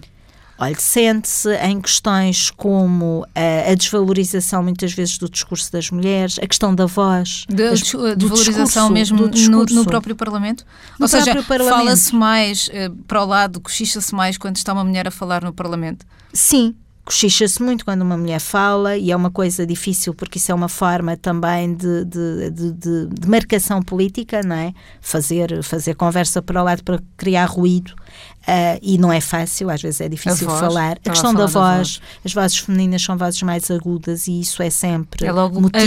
Olha, 0.61 0.75
sente-se 0.77 1.55
em 1.55 1.81
questões 1.81 2.51
como 2.51 3.25
a, 3.33 3.71
a, 3.71 3.73
desvalorização, 3.73 4.61
muitas 4.61 4.93
vezes, 4.93 5.17
do 5.17 5.27
discurso 5.27 5.71
das 5.71 5.89
mulheres, 5.89 6.37
a 6.37 6.45
questão 6.45 6.75
da 6.75 6.85
voz. 6.85 7.45
De, 7.49 7.63
as, 7.63 7.81
do 7.81 8.15
desvalorização 8.15 8.87
mesmo 8.91 9.27
no, 9.27 9.65
no, 9.65 9.85
próprio 9.85 10.15
Parlamento? 10.15 10.63
No 10.99 11.05
Ou 11.05 11.07
seja, 11.07 11.33
Parlamento. 11.43 11.75
fala-se 11.75 12.15
mais 12.15 12.67
uh, 12.67 12.95
para 13.07 13.23
o 13.23 13.25
lado, 13.25 13.59
cochicha-se 13.59 14.13
mais 14.13 14.37
quando 14.37 14.57
está 14.57 14.71
uma 14.71 14.83
mulher 14.83 15.07
a 15.07 15.11
falar 15.11 15.43
no 15.43 15.51
Parlamento? 15.51 16.05
Sim, 16.31 16.75
cochicha-se 17.11 17.61
muito 17.61 17.83
quando 17.83 18.03
uma 18.03 18.15
mulher 18.15 18.39
fala 18.39 18.95
e 18.95 19.11
é 19.11 19.15
uma 19.15 19.29
coisa 19.29 19.67
difícil 19.67 20.13
porque 20.13 20.37
isso 20.37 20.49
é 20.49 20.55
uma 20.55 20.69
forma 20.69 21.17
também 21.17 21.75
de, 21.75 22.05
de, 22.05 22.49
de, 22.49 23.07
de, 23.07 23.27
marcação 23.27 23.81
política, 23.81 24.41
não 24.41 24.55
é? 24.55 24.73
Fazer, 25.01 25.61
fazer 25.61 25.93
conversa 25.95 26.41
para 26.41 26.61
o 26.61 26.63
lado 26.63 26.85
para 26.85 27.01
criar 27.17 27.45
ruído. 27.45 27.93
Uh, 28.41 28.79
e 28.81 28.97
não 28.97 29.13
é 29.13 29.21
fácil, 29.21 29.69
às 29.69 29.81
vezes 29.81 30.01
é 30.01 30.09
difícil 30.09 30.47
voz, 30.47 30.59
falar. 30.59 30.97
A 31.05 31.09
questão 31.09 31.29
a 31.29 31.33
da, 31.33 31.45
voz, 31.45 31.53
voz, 31.53 32.01
as 32.25 32.33
vozes 32.33 32.57
femininas 32.57 33.01
são 33.03 33.15
vozes 33.15 33.41
mais 33.43 33.69
agudas 33.69 34.27
e 34.27 34.39
isso 34.39 34.63
é 34.63 34.69
sempre 34.69 35.27
é 35.27 35.31
logo 35.31 35.61
motivo. 35.61 35.83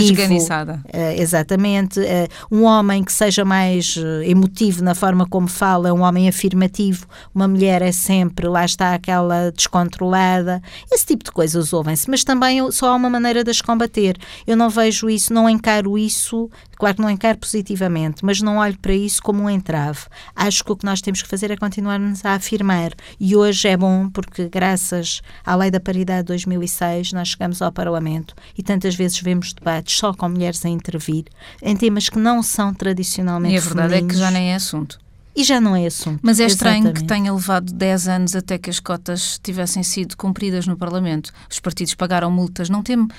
Uh, 0.93 1.19
exatamente. 1.19 1.99
Uh, 1.99 2.27
um 2.49 2.63
homem 2.63 3.03
que 3.03 3.11
seja 3.11 3.43
mais 3.43 3.97
emotivo 4.25 4.83
na 4.83 4.95
forma 4.95 5.27
como 5.27 5.47
fala, 5.47 5.93
um 5.93 6.01
homem 6.01 6.29
afirmativo, 6.29 7.05
uma 7.33 7.47
mulher 7.47 7.81
é 7.81 7.91
sempre, 7.91 8.47
lá 8.47 8.63
está 8.63 8.93
aquela 8.93 9.51
descontrolada. 9.51 10.61
Esse 10.91 11.05
tipo 11.05 11.25
de 11.25 11.31
coisas 11.31 11.73
ouvem-se, 11.73 12.09
mas 12.09 12.23
também 12.23 12.71
só 12.71 12.89
há 12.89 12.95
uma 12.95 13.09
maneira 13.09 13.43
de 13.43 13.51
as 13.51 13.61
combater. 13.61 14.17
Eu 14.47 14.55
não 14.55 14.69
vejo 14.69 15.09
isso, 15.09 15.33
não 15.33 15.49
encaro 15.49 15.97
isso, 15.97 16.49
claro 16.75 16.95
que 16.95 17.01
não 17.01 17.09
encaro 17.09 17.37
positivamente, 17.37 18.23
mas 18.23 18.41
não 18.41 18.57
olho 18.57 18.77
para 18.79 18.93
isso 18.93 19.21
como 19.21 19.43
um 19.43 19.49
entrave. 19.49 19.99
Acho 20.35 20.63
que 20.63 20.71
o 20.71 20.75
que 20.75 20.85
nós 20.85 21.01
temos 21.01 21.21
que 21.21 21.27
fazer 21.27 21.51
é 21.51 21.57
continuar-nos 21.57 22.23
a 22.25 22.33
afirmar. 22.33 22.91
E 23.19 23.35
hoje 23.35 23.67
é 23.67 23.75
bom 23.77 24.09
porque, 24.09 24.47
graças 24.49 25.21
à 25.45 25.55
Lei 25.55 25.71
da 25.71 25.79
Paridade 25.79 26.21
de 26.21 26.27
2006, 26.27 27.13
nós 27.13 27.29
chegamos 27.29 27.61
ao 27.61 27.71
Parlamento 27.71 28.35
e 28.57 28.63
tantas 28.63 28.95
vezes 28.95 29.19
vemos 29.19 29.53
debates 29.53 29.97
só 29.97 30.13
com 30.13 30.29
mulheres 30.29 30.65
a 30.65 30.69
intervir 30.69 31.25
em 31.61 31.75
temas 31.75 32.09
que 32.09 32.19
não 32.19 32.41
são 32.43 32.73
tradicionalmente 32.73 33.55
E 33.55 33.57
a 33.57 33.61
verdade 33.61 33.89
femininos. 33.89 34.11
é 34.11 34.13
que 34.13 34.19
já 34.19 34.31
nem 34.31 34.51
é 34.51 34.55
assunto. 34.55 34.99
E 35.37 35.43
já 35.43 35.59
não 35.59 35.75
é 35.75 35.85
assunto. 35.85 36.19
Mas 36.23 36.39
é 36.39 36.45
estranho 36.45 36.77
Exatamente. 36.85 37.01
que 37.01 37.07
tenha 37.07 37.33
levado 37.33 37.73
10 37.73 38.07
anos 38.07 38.35
até 38.37 38.57
que 38.57 38.69
as 38.69 38.79
cotas 38.79 39.37
tivessem 39.43 39.83
sido 39.83 40.15
cumpridas 40.15 40.65
no 40.65 40.77
Parlamento. 40.77 41.33
Os 41.51 41.59
partidos 41.59 41.93
pagaram 41.93 42.31
multas. 42.31 42.69
Não 42.69 42.81
teme 42.81 43.09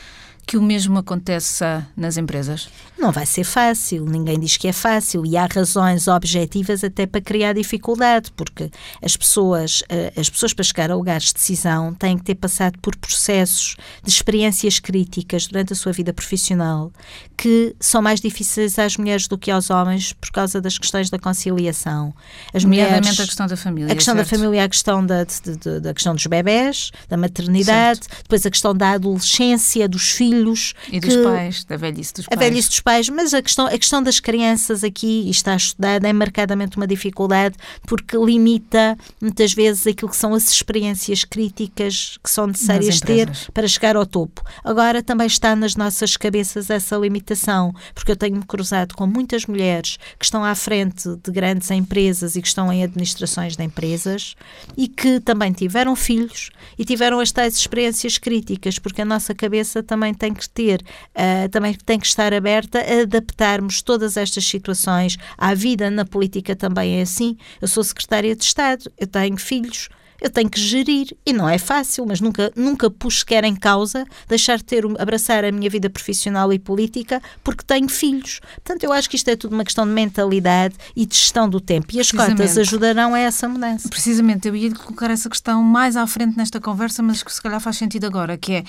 que 0.47 0.57
o 0.57 0.63
mesmo 0.63 0.99
aconteça 0.99 1.87
nas 1.97 2.17
empresas? 2.17 2.69
Não 2.97 3.11
vai 3.11 3.27
ser 3.27 3.43
fácil, 3.43 4.05
ninguém 4.07 4.39
diz 4.39 4.57
que 4.57 4.69
é 4.69 4.73
fácil 4.73 5.27
e 5.27 5.37
há 5.37 5.47
razões 5.47 6.07
objetivas 6.07 6.85
até 6.85 7.05
para 7.05 7.21
criar 7.21 7.53
dificuldade, 7.53 8.31
porque 8.37 8.71
as 9.03 9.17
pessoas, 9.17 9.83
eh, 9.89 10.13
as 10.17 10.31
pessoas 10.31 10.55
para 10.55 10.65
chegar 10.65 10.91
a 10.91 10.95
lugares 10.95 11.27
de 11.27 11.35
decisão 11.35 11.93
têm 11.93 12.17
que 12.17 12.23
ter 12.23 12.37
passado 12.37 12.79
por 12.81 12.95
processos 12.97 13.77
de 14.05 14.11
experiências 14.11 14.79
críticas 14.79 15.49
durante 15.49 15.73
a 15.73 15.77
sua 15.77 15.93
vida 15.93 16.13
profissional 16.13 16.93
que 17.37 17.75
são 17.81 18.01
mais 18.01 18.21
difíceis 18.21 18.79
às 18.79 18.97
mulheres 18.97 19.27
do 19.27 19.37
que 19.37 19.51
aos 19.51 19.69
homens 19.69 20.13
por 20.13 20.31
causa 20.31 20.61
das 20.61 20.79
questões 20.79 21.11
da 21.11 21.19
conciliação. 21.19 22.15
As 22.55 22.65
mulheres, 22.65 23.21
a 23.21 23.27
questão 23.27 23.47
da 23.47 23.57
família. 23.57 23.93
A 23.93 23.97
questão 23.97 24.15
certo? 24.15 24.31
da 24.31 24.37
família, 24.37 24.65
a 24.65 24.69
questão 24.69 25.05
da, 25.05 25.25
de, 25.25 25.57
de, 25.57 25.81
da 25.81 25.93
questão 25.93 26.15
dos 26.15 26.27
bebés, 26.27 26.93
da 27.09 27.17
maternidade, 27.17 28.05
certo. 28.05 28.23
depois 28.23 28.47
a 28.47 28.51
questão 28.51 28.75
da 28.75 28.93
adolescência, 28.93 29.89
dos 29.89 30.11
filhos 30.11 30.36
filhos. 30.37 30.75
E 30.91 31.01
dos 31.01 31.17
pais, 31.17 31.65
da 31.65 31.77
velhice 31.77 32.15
dos 32.15 32.27
pais. 32.27 32.41
A 32.41 32.45
velhice 32.45 32.69
dos 32.69 32.81
pais, 32.81 33.09
mas 33.09 33.35
a 33.35 33.43
questão, 33.43 33.67
a 33.67 33.79
questão 33.79 34.03
das 34.03 34.21
crianças 34.21 34.85
aqui, 34.85 35.25
e 35.27 35.31
está 35.31 35.57
estudada, 35.57 36.09
é 36.09 36.13
marcadamente 36.13 36.77
uma 36.77 36.87
dificuldade 36.87 37.57
porque 37.87 38.17
limita 38.17 38.97
muitas 39.21 39.53
vezes 39.53 39.87
aquilo 39.87 40.11
que 40.11 40.17
são 40.17 40.35
as 40.35 40.51
experiências 40.51 41.25
críticas 41.25 42.19
que 42.23 42.31
são 42.31 42.47
necessárias 42.47 43.01
ter 43.01 43.31
para 43.53 43.69
chegar 43.69 43.97
ao 43.97 44.07
topo. 44.07 44.43
Agora 44.65 45.03
também 45.03 45.27
está 45.27 45.55
nas 45.55 45.77
nossas 45.77 46.17
cabeças 46.17 46.71
essa 46.71 46.97
limitação, 46.97 47.75
porque 47.95 48.13
eu 48.13 48.17
tenho-me 48.17 48.45
cruzado 48.45 48.95
com 48.95 49.07
muitas 49.07 49.47
mulheres 49.47 49.99
que 50.19 50.25
estão 50.25 50.45
à 50.45 50.55
frente 50.55 51.09
de 51.23 51.31
grandes 51.31 51.71
empresas 51.71 52.37
e 52.37 52.43
que 52.43 52.49
estão 52.49 52.73
em 52.73 52.83
administrações 52.83 53.57
de 53.57 53.63
empresas 53.63 54.35
e 54.77 54.89
que 54.89 55.21
também 55.21 55.53
tiveram 55.53 55.95
filhos 55.95 56.51
e 56.79 56.85
tiveram 56.85 57.21
as 57.21 57.33
tais 57.33 57.57
experiências 57.57 58.19
críticas, 58.19 58.79
porque 58.79 59.03
a 59.03 59.05
nossa 59.05 59.35
cabeça 59.35 59.83
também 59.83 60.13
tem 60.27 60.35
que 60.35 60.49
ter, 60.49 60.83
uh, 61.15 61.49
também 61.51 61.75
tem 61.75 62.01
que 62.01 62.07
estar 62.07 62.35
aberta 62.35 62.81
a 62.81 63.03
adaptarmos 63.03 63.81
todas 63.81 64.17
estas 64.17 64.45
situações 64.45 65.17
à 65.39 65.55
vida 65.55 65.89
na 65.91 66.05
política 66.05 66.57
também 66.57 66.99
é 66.99 67.03
assim. 67.03 67.37
Eu 67.61 67.69
sou 67.69 67.85
secretária 67.85 68.35
de 68.35 68.43
Estado, 68.43 68.91
eu 68.99 69.07
tenho 69.07 69.37
filhos, 69.37 69.89
eu 70.21 70.31
tenho 70.31 70.49
que 70.49 70.59
gerir 70.59 71.17
e 71.25 71.33
não 71.33 71.49
é 71.49 71.59
fácil, 71.59 72.07
mas 72.07 72.21
nunca, 72.21 72.51
nunca 72.57 72.91
pus 72.91 73.21
sequer 73.21 73.45
em 73.45 73.55
causa 73.55 74.05
deixar 74.27 74.57
de 74.59 74.65
ter, 74.65 74.85
abraçar 74.99 75.45
a 75.45 75.53
minha 75.53 75.69
vida 75.71 75.89
profissional 75.89 76.53
e 76.53 76.59
política 76.59 77.23
porque 77.45 77.63
tenho 77.65 77.89
filhos. 77.89 78.41
Portanto, 78.55 78.83
eu 78.83 78.93
acho 78.93 79.09
que 79.09 79.17
isto 79.17 79.29
é 79.29 79.37
tudo 79.37 79.53
uma 79.53 79.65
questão 79.65 79.87
de 79.87 79.93
mentalidade 79.93 80.75
e 80.97 81.07
de 81.07 81.15
gestão 81.15 81.49
do 81.49 81.61
tempo 81.61 81.89
e 81.93 82.01
as 82.01 82.11
cotas 82.11 82.59
ajudarão 82.59 83.15
a 83.15 83.21
essa 83.21 83.49
mudança. 83.49 83.89
Precisamente, 83.89 84.49
eu 84.49 84.57
ia 84.57 84.75
colocar 84.75 85.11
essa 85.11 85.29
questão 85.29 85.63
mais 85.63 85.97
à 85.97 86.07
frente 86.07 86.37
nesta 86.37 86.61
conversa, 86.61 87.03
mas 87.03 87.23
que 87.23 87.33
se 87.33 87.41
calhar 87.41 87.61
faz 87.61 87.77
sentido 87.77 88.07
agora, 88.07 88.37
que 88.37 88.55
é 88.55 88.65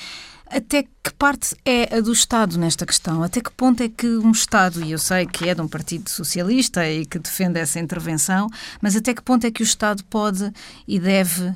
até 0.49 0.83
que 0.83 1.13
parte 1.17 1.55
é 1.65 1.97
a 1.97 2.01
do 2.01 2.11
Estado 2.11 2.57
nesta 2.57 2.85
questão? 2.85 3.23
Até 3.23 3.41
que 3.41 3.51
ponto 3.51 3.81
é 3.81 3.89
que 3.89 4.07
um 4.07 4.31
Estado, 4.31 4.83
e 4.83 4.91
eu 4.91 4.99
sei 4.99 5.25
que 5.25 5.47
é 5.49 5.55
de 5.55 5.61
um 5.61 5.67
partido 5.67 6.09
socialista 6.09 6.87
e 6.89 7.05
que 7.05 7.19
defende 7.19 7.59
essa 7.59 7.79
intervenção, 7.79 8.47
mas 8.81 8.95
até 8.95 9.13
que 9.13 9.21
ponto 9.21 9.45
é 9.45 9.51
que 9.51 9.61
o 9.61 9.65
Estado 9.65 10.03
pode 10.05 10.51
e 10.87 10.99
deve 10.99 11.53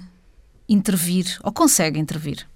intervir, 0.67 1.37
ou 1.43 1.51
consegue 1.51 1.99
intervir? 1.99 2.47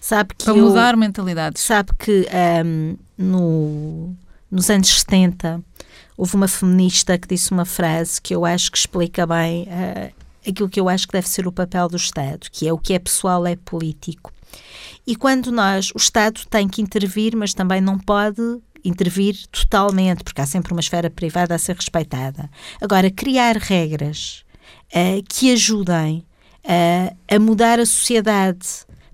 Sabe 0.00 0.34
que 0.34 0.44
para 0.44 0.54
eu, 0.54 0.66
mudar 0.66 0.96
mentalidades. 0.96 1.62
Sabe 1.62 1.90
que 1.98 2.26
um, 2.64 2.96
no, 3.16 4.14
nos 4.50 4.68
anos 4.70 5.00
70 5.00 5.62
houve 6.16 6.34
uma 6.34 6.48
feminista 6.48 7.16
que 7.18 7.28
disse 7.28 7.50
uma 7.50 7.64
frase 7.64 8.20
que 8.20 8.34
eu 8.34 8.44
acho 8.44 8.70
que 8.70 8.78
explica 8.78 9.26
bem 9.26 9.64
uh, 9.64 10.12
aquilo 10.46 10.68
que 10.68 10.80
eu 10.80 10.88
acho 10.88 11.06
que 11.06 11.12
deve 11.12 11.28
ser 11.28 11.46
o 11.46 11.52
papel 11.52 11.88
do 11.88 11.96
Estado, 11.96 12.48
que 12.50 12.68
é 12.68 12.72
o 12.72 12.78
que 12.78 12.92
é 12.92 12.98
pessoal 12.98 13.46
é 13.46 13.56
político. 13.56 14.32
E 15.06 15.16
quando 15.16 15.50
nós, 15.50 15.90
o 15.94 15.98
Estado 15.98 16.40
tem 16.48 16.68
que 16.68 16.80
intervir, 16.80 17.36
mas 17.36 17.54
também 17.54 17.80
não 17.80 17.98
pode 17.98 18.40
intervir 18.84 19.36
totalmente, 19.50 20.24
porque 20.24 20.40
há 20.40 20.46
sempre 20.46 20.72
uma 20.72 20.80
esfera 20.80 21.10
privada 21.10 21.54
a 21.54 21.58
ser 21.58 21.76
respeitada. 21.76 22.50
Agora, 22.80 23.10
criar 23.10 23.56
regras 23.56 24.44
uh, 24.94 25.22
que 25.28 25.52
ajudem 25.52 26.24
uh, 26.64 27.16
a 27.28 27.38
mudar 27.38 27.78
a 27.78 27.86
sociedade 27.86 28.66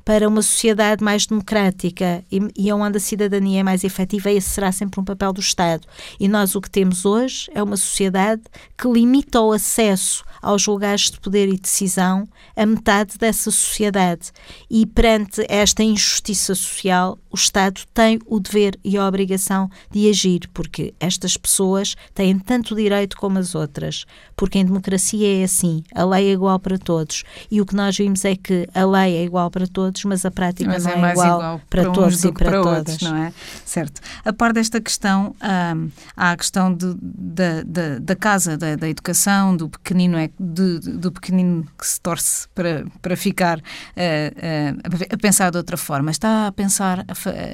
para 0.08 0.26
uma 0.26 0.40
sociedade 0.40 1.04
mais 1.04 1.26
democrática 1.26 2.24
e, 2.32 2.40
e 2.56 2.72
onde 2.72 2.96
a 2.96 3.00
cidadania 3.00 3.60
é 3.60 3.62
mais 3.62 3.84
efetiva, 3.84 4.30
esse 4.30 4.48
será 4.48 4.72
sempre 4.72 4.98
um 4.98 5.04
papel 5.04 5.34
do 5.34 5.40
Estado. 5.40 5.86
E 6.18 6.26
nós 6.28 6.54
o 6.54 6.62
que 6.62 6.70
temos 6.70 7.04
hoje 7.04 7.50
é 7.54 7.62
uma 7.62 7.76
sociedade 7.76 8.40
que 8.76 8.88
limita 8.88 9.38
o 9.42 9.52
acesso 9.52 10.24
aos 10.40 10.66
lugares 10.66 11.10
de 11.10 11.20
poder 11.20 11.48
e 11.48 11.58
decisão 11.58 12.26
a 12.56 12.66
metade 12.66 13.16
dessa 13.18 13.50
sociedade. 13.50 14.30
E 14.70 14.86
perante 14.86 15.44
esta 15.48 15.82
injustiça 15.82 16.54
social, 16.54 17.18
o 17.30 17.36
Estado 17.36 17.82
tem 17.92 18.18
o 18.26 18.40
dever 18.40 18.78
e 18.84 18.96
a 18.96 19.06
obrigação 19.06 19.70
de 19.90 20.08
agir, 20.08 20.48
porque 20.52 20.94
estas 20.98 21.36
pessoas 21.36 21.94
têm 22.14 22.38
tanto 22.38 22.74
direito 22.74 23.16
como 23.16 23.38
as 23.38 23.54
outras. 23.54 24.04
Porque 24.36 24.58
em 24.58 24.64
democracia 24.64 25.40
é 25.40 25.44
assim, 25.44 25.82
a 25.94 26.04
lei 26.04 26.28
é 26.28 26.32
igual 26.32 26.58
para 26.58 26.78
todos. 26.78 27.24
E 27.50 27.60
o 27.60 27.66
que 27.66 27.74
nós 27.74 27.96
vimos 27.96 28.24
é 28.24 28.36
que 28.36 28.68
a 28.74 28.84
lei 28.84 29.16
é 29.16 29.24
igual 29.24 29.50
para 29.50 29.66
todos, 29.66 30.04
mas 30.04 30.24
a 30.24 30.30
prática 30.30 30.68
mas 30.68 30.84
não 30.84 30.92
é, 30.92 31.10
é 31.10 31.12
igual, 31.12 31.38
igual, 31.38 31.60
para, 31.68 31.82
para 31.82 31.92
todos 31.92 32.24
e 32.24 32.32
para, 32.32 32.50
para 32.50 32.62
todas. 32.62 32.78
Outros, 32.78 33.02
não 33.02 33.16
é? 33.16 33.32
Certo. 33.64 34.00
A 34.24 34.32
par 34.32 34.52
desta 34.52 34.80
questão, 34.80 35.34
hum, 35.42 35.90
há 36.16 36.32
a 36.32 36.36
questão 36.36 36.74
de, 36.74 36.94
da, 37.00 37.62
da, 37.62 37.98
da 37.98 38.16
casa, 38.16 38.56
da, 38.56 38.76
da 38.76 38.88
educação, 38.88 39.56
do 39.56 39.68
pequenino, 39.68 40.16
é, 40.16 40.27
de, 40.38 40.78
do 40.78 41.12
pequenino 41.12 41.66
que 41.78 41.86
se 41.86 42.00
torce 42.00 42.48
para, 42.54 42.84
para 43.00 43.16
ficar 43.16 43.58
uh, 43.58 43.62
uh, 43.62 45.14
a 45.14 45.16
pensar 45.16 45.50
de 45.50 45.58
outra 45.58 45.76
forma. 45.76 46.10
Está 46.10 46.48
a 46.48 46.52
pensar, 46.52 47.04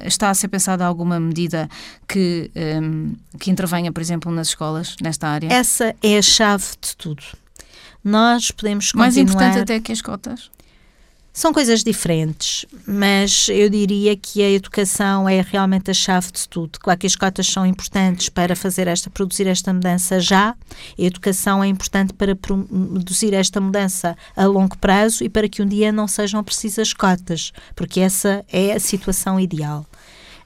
está 0.05 0.29
a 0.29 0.33
ser 0.33 0.47
pensada 0.47 0.85
alguma 0.85 1.19
medida 1.19 1.69
que, 2.07 2.51
um, 2.55 3.15
que 3.39 3.51
intervenha, 3.51 3.91
por 3.91 4.01
exemplo, 4.01 4.31
nas 4.31 4.49
escolas, 4.49 4.95
nesta 5.01 5.27
área? 5.27 5.51
Essa 5.51 5.95
é 6.01 6.17
a 6.17 6.21
chave 6.21 6.65
de 6.81 6.95
tudo. 6.97 7.23
Nós 8.03 8.51
podemos 8.51 8.91
continuar... 8.91 9.05
Mais 9.05 9.17
importante 9.17 9.59
até 9.59 9.79
que 9.79 9.91
as 9.91 10.01
cotas? 10.01 10.51
São 11.37 11.51
coisas 11.51 11.83
diferentes, 11.83 12.65
mas 12.87 13.49
eu 13.49 13.69
diria 13.69 14.15
que 14.15 14.41
a 14.41 14.49
educação 14.49 15.27
é 15.27 15.41
realmente 15.41 15.91
a 15.91 15.93
chave 15.93 16.31
de 16.31 16.47
tudo. 16.47 16.79
Claro 16.79 16.97
que 16.97 17.05
as 17.05 17.17
cotas 17.17 17.45
são 17.45 17.65
importantes 17.65 18.29
para 18.29 18.55
fazer 18.55 18.87
esta, 18.87 19.09
produzir 19.09 19.45
esta 19.45 19.73
mudança 19.73 20.17
já. 20.21 20.51
A 20.51 20.55
educação 20.97 21.61
é 21.61 21.67
importante 21.67 22.13
para 22.13 22.37
produzir 22.37 23.33
esta 23.33 23.59
mudança 23.59 24.15
a 24.33 24.45
longo 24.45 24.77
prazo 24.77 25.25
e 25.25 25.29
para 25.29 25.49
que 25.49 25.61
um 25.61 25.67
dia 25.67 25.91
não 25.91 26.07
sejam 26.07 26.41
precisas 26.41 26.93
cotas, 26.93 27.51
porque 27.75 27.99
essa 27.99 28.45
é 28.49 28.71
a 28.71 28.79
situação 28.79 29.37
ideal. 29.37 29.85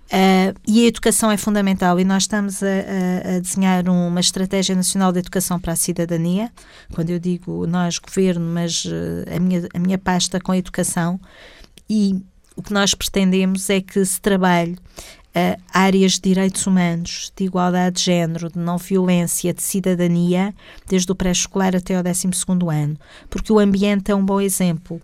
Uh, 0.09 0.57
e 0.67 0.85
a 0.85 0.87
educação 0.87 1.29
é 1.29 1.37
fundamental 1.37 1.99
e 1.99 2.03
nós 2.03 2.23
estamos 2.23 2.63
a, 2.63 2.65
a, 2.65 3.35
a, 3.35 3.39
desenhar 3.39 3.87
uma 3.87 4.19
estratégia 4.19 4.75
nacional 4.75 5.11
de 5.11 5.19
educação 5.19 5.59
para 5.59 5.73
a 5.73 5.75
cidadania. 5.75 6.51
Quando 6.91 7.11
eu 7.11 7.19
digo 7.19 7.67
nós, 7.67 7.99
governo, 7.99 8.43
mas 8.51 8.85
uh, 8.85 9.35
a, 9.35 9.39
minha, 9.39 9.69
a 9.71 9.77
minha 9.77 9.99
pasta 9.99 10.39
com 10.39 10.51
a 10.51 10.57
educação. 10.57 11.19
E 11.87 12.19
o 12.55 12.63
que 12.63 12.73
nós 12.73 12.95
pretendemos 12.95 13.69
é 13.69 13.81
que 13.81 14.03
se 14.03 14.19
trabalhe 14.19 14.71
uh, 14.73 15.61
áreas 15.71 16.13
de 16.13 16.21
direitos 16.21 16.65
humanos, 16.65 17.31
de 17.35 17.45
igualdade 17.45 17.97
de 17.97 18.05
género, 18.05 18.51
de 18.51 18.57
não 18.57 18.79
violência, 18.79 19.53
de 19.53 19.61
cidadania, 19.61 20.55
desde 20.87 21.11
o 21.11 21.15
pré-escolar 21.15 21.75
até 21.75 21.95
ao 21.95 22.01
12 22.01 22.27
ano. 22.71 22.97
Porque 23.29 23.53
o 23.53 23.59
ambiente 23.59 24.11
é 24.11 24.15
um 24.15 24.25
bom 24.25 24.41
exemplo 24.41 24.99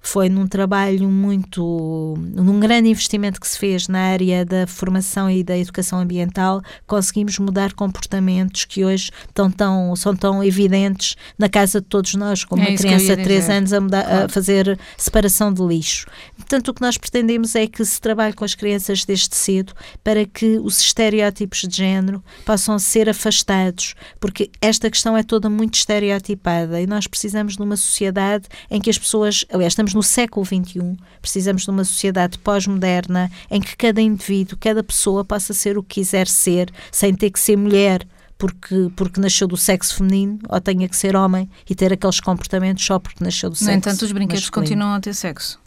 foi 0.00 0.28
num 0.28 0.46
trabalho 0.46 1.08
muito, 1.08 2.14
num 2.34 2.60
grande 2.60 2.88
investimento 2.88 3.40
que 3.40 3.48
se 3.48 3.58
fez 3.58 3.88
na 3.88 3.98
área 3.98 4.44
da 4.44 4.66
formação 4.66 5.30
e 5.30 5.42
da 5.42 5.56
educação 5.56 5.98
ambiental, 6.00 6.62
conseguimos 6.86 7.38
mudar 7.38 7.72
comportamentos 7.72 8.64
que 8.64 8.84
hoje 8.84 9.10
estão 9.26 9.50
tão, 9.50 9.94
são 9.96 10.14
tão 10.14 10.42
evidentes 10.42 11.16
na 11.38 11.48
casa 11.48 11.80
de 11.80 11.86
todos 11.86 12.14
nós, 12.14 12.44
como 12.44 12.62
é 12.62 12.68
uma 12.68 12.76
criança 12.76 13.16
de 13.16 13.22
3 13.22 13.50
anos 13.50 13.72
a, 13.72 13.80
mudar, 13.80 14.04
claro. 14.04 14.24
a, 14.24 14.28
fazer 14.28 14.78
separação 14.96 15.52
de 15.52 15.62
lixo. 15.62 16.06
Portanto, 16.36 16.68
o 16.68 16.74
que 16.74 16.80
nós 16.80 16.96
pretendemos 16.96 17.54
é 17.54 17.66
que 17.66 17.84
se 17.84 18.00
trabalhe 18.00 18.32
com 18.32 18.44
as 18.44 18.54
crianças 18.54 19.04
desde 19.04 19.34
cedo 19.34 19.72
para 20.02 20.24
que 20.24 20.58
os 20.58 20.80
estereótipos 20.80 21.60
de 21.60 21.76
género 21.76 22.22
possam 22.44 22.78
ser 22.78 23.08
afastados, 23.08 23.94
porque 24.20 24.50
esta 24.60 24.90
questão 24.90 25.16
é 25.16 25.22
toda 25.22 25.50
muito 25.50 25.74
estereotipada 25.74 26.80
e 26.80 26.86
nós 26.86 27.06
precisamos 27.06 27.56
de 27.56 27.62
uma 27.62 27.76
sociedade 27.76 28.46
em 28.70 28.80
que 28.80 28.90
as 28.90 28.98
pessoas, 28.98 29.44
aliás, 29.52 29.72
estamos 29.72 29.87
no 29.94 30.02
século 30.02 30.44
XXI, 30.44 30.96
precisamos 31.20 31.62
de 31.62 31.70
uma 31.70 31.84
sociedade 31.84 32.38
pós-moderna 32.38 33.30
em 33.50 33.60
que 33.60 33.76
cada 33.76 34.00
indivíduo, 34.00 34.58
cada 34.58 34.82
pessoa 34.82 35.24
possa 35.24 35.52
ser 35.52 35.76
o 35.76 35.82
que 35.82 36.00
quiser 36.00 36.26
ser, 36.26 36.70
sem 36.92 37.14
ter 37.14 37.30
que 37.30 37.40
ser 37.40 37.56
mulher, 37.56 38.06
porque, 38.36 38.90
porque 38.94 39.20
nasceu 39.20 39.48
do 39.48 39.56
sexo 39.56 39.96
feminino 39.96 40.38
ou 40.48 40.60
tenha 40.60 40.88
que 40.88 40.96
ser 40.96 41.16
homem 41.16 41.50
e 41.68 41.74
ter 41.74 41.92
aqueles 41.92 42.20
comportamentos 42.20 42.84
só 42.84 42.98
porque 42.98 43.22
nasceu 43.22 43.50
do 43.50 43.56
sexo. 43.56 43.70
No 43.70 43.76
entanto, 43.76 44.02
os 44.02 44.12
brinquedos 44.12 44.44
masculino. 44.44 44.70
continuam 44.70 44.94
a 44.94 45.00
ter 45.00 45.14
sexo 45.14 45.58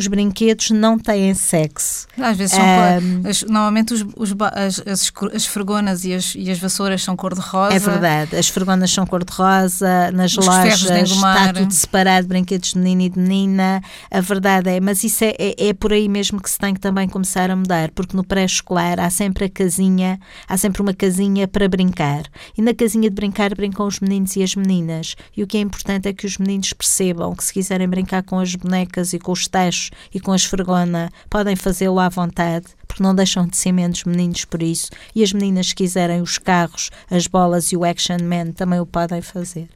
os 0.00 0.06
brinquedos 0.06 0.70
não 0.70 0.98
têm 0.98 1.34
sexo. 1.34 2.06
Às 2.18 2.36
vezes 2.36 2.56
são 2.56 2.64
um, 2.64 3.28
as, 3.28 3.42
normalmente 3.42 3.92
os, 3.92 4.04
os, 4.16 4.34
as, 4.52 4.82
as, 4.86 5.12
as 5.34 5.46
fregonas 5.46 6.04
e 6.04 6.14
as, 6.14 6.34
e 6.34 6.50
as 6.50 6.58
vassouras 6.58 7.02
são 7.02 7.14
cor-de-rosa. 7.14 7.74
É 7.74 7.78
verdade, 7.78 8.36
as 8.36 8.48
fregonas 8.48 8.90
são 8.90 9.06
cor-de-rosa, 9.06 10.10
nas 10.12 10.36
os 10.36 10.46
lojas 10.46 10.80
está 10.82 11.52
tudo 11.52 11.72
separado, 11.72 12.26
brinquedos 12.26 12.72
de 12.72 12.78
menino 12.78 13.02
e 13.02 13.08
de 13.10 13.18
menina. 13.18 13.82
A 14.10 14.20
verdade 14.20 14.70
é, 14.70 14.80
mas 14.80 15.04
isso 15.04 15.22
é, 15.22 15.34
é, 15.38 15.68
é, 15.68 15.74
por 15.74 15.92
aí 15.92 16.08
mesmo 16.08 16.40
que 16.40 16.50
se 16.50 16.58
tem 16.58 16.72
que 16.72 16.80
também 16.80 17.06
começar 17.06 17.50
a 17.50 17.56
mudar, 17.56 17.90
porque 17.90 18.16
no 18.16 18.24
pré-escolar 18.24 18.98
há 18.98 19.10
sempre 19.10 19.44
a 19.44 19.50
casinha, 19.50 20.18
há 20.48 20.56
sempre 20.56 20.80
uma 20.80 20.94
casinha 20.94 21.46
para 21.46 21.68
brincar. 21.68 22.22
E 22.56 22.62
na 22.62 22.72
casinha 22.72 23.10
de 23.10 23.14
brincar 23.14 23.54
brincam 23.54 23.86
os 23.86 24.00
meninos 24.00 24.34
e 24.36 24.42
as 24.42 24.56
meninas. 24.56 25.14
E 25.36 25.42
o 25.42 25.46
que 25.46 25.58
é 25.58 25.60
importante 25.60 26.08
é 26.08 26.12
que 26.14 26.24
os 26.24 26.38
meninos 26.38 26.72
percebam 26.72 27.34
que 27.34 27.44
se 27.44 27.52
quiserem 27.52 27.86
brincar 27.86 28.22
com 28.22 28.38
as 28.38 28.54
bonecas 28.54 29.12
e 29.12 29.18
com 29.18 29.32
os 29.32 29.46
tachos 29.46 29.89
e 30.14 30.20
com 30.20 30.32
a 30.32 30.36
esfregona 30.36 31.10
podem 31.28 31.56
fazê-lo 31.56 31.98
à 31.98 32.08
vontade, 32.08 32.66
porque 32.86 33.02
não 33.02 33.14
deixam 33.14 33.46
de 33.46 33.56
ser 33.56 33.72
menos 33.72 34.04
meninos 34.04 34.44
por 34.44 34.62
isso. 34.62 34.90
E 35.14 35.22
as 35.22 35.32
meninas, 35.32 35.68
se 35.68 35.74
quiserem 35.74 36.20
os 36.20 36.38
carros, 36.38 36.90
as 37.10 37.26
bolas 37.26 37.72
e 37.72 37.76
o 37.76 37.84
Action 37.84 38.18
Man, 38.22 38.52
também 38.52 38.80
o 38.80 38.86
podem 38.86 39.22
fazer. 39.22 39.68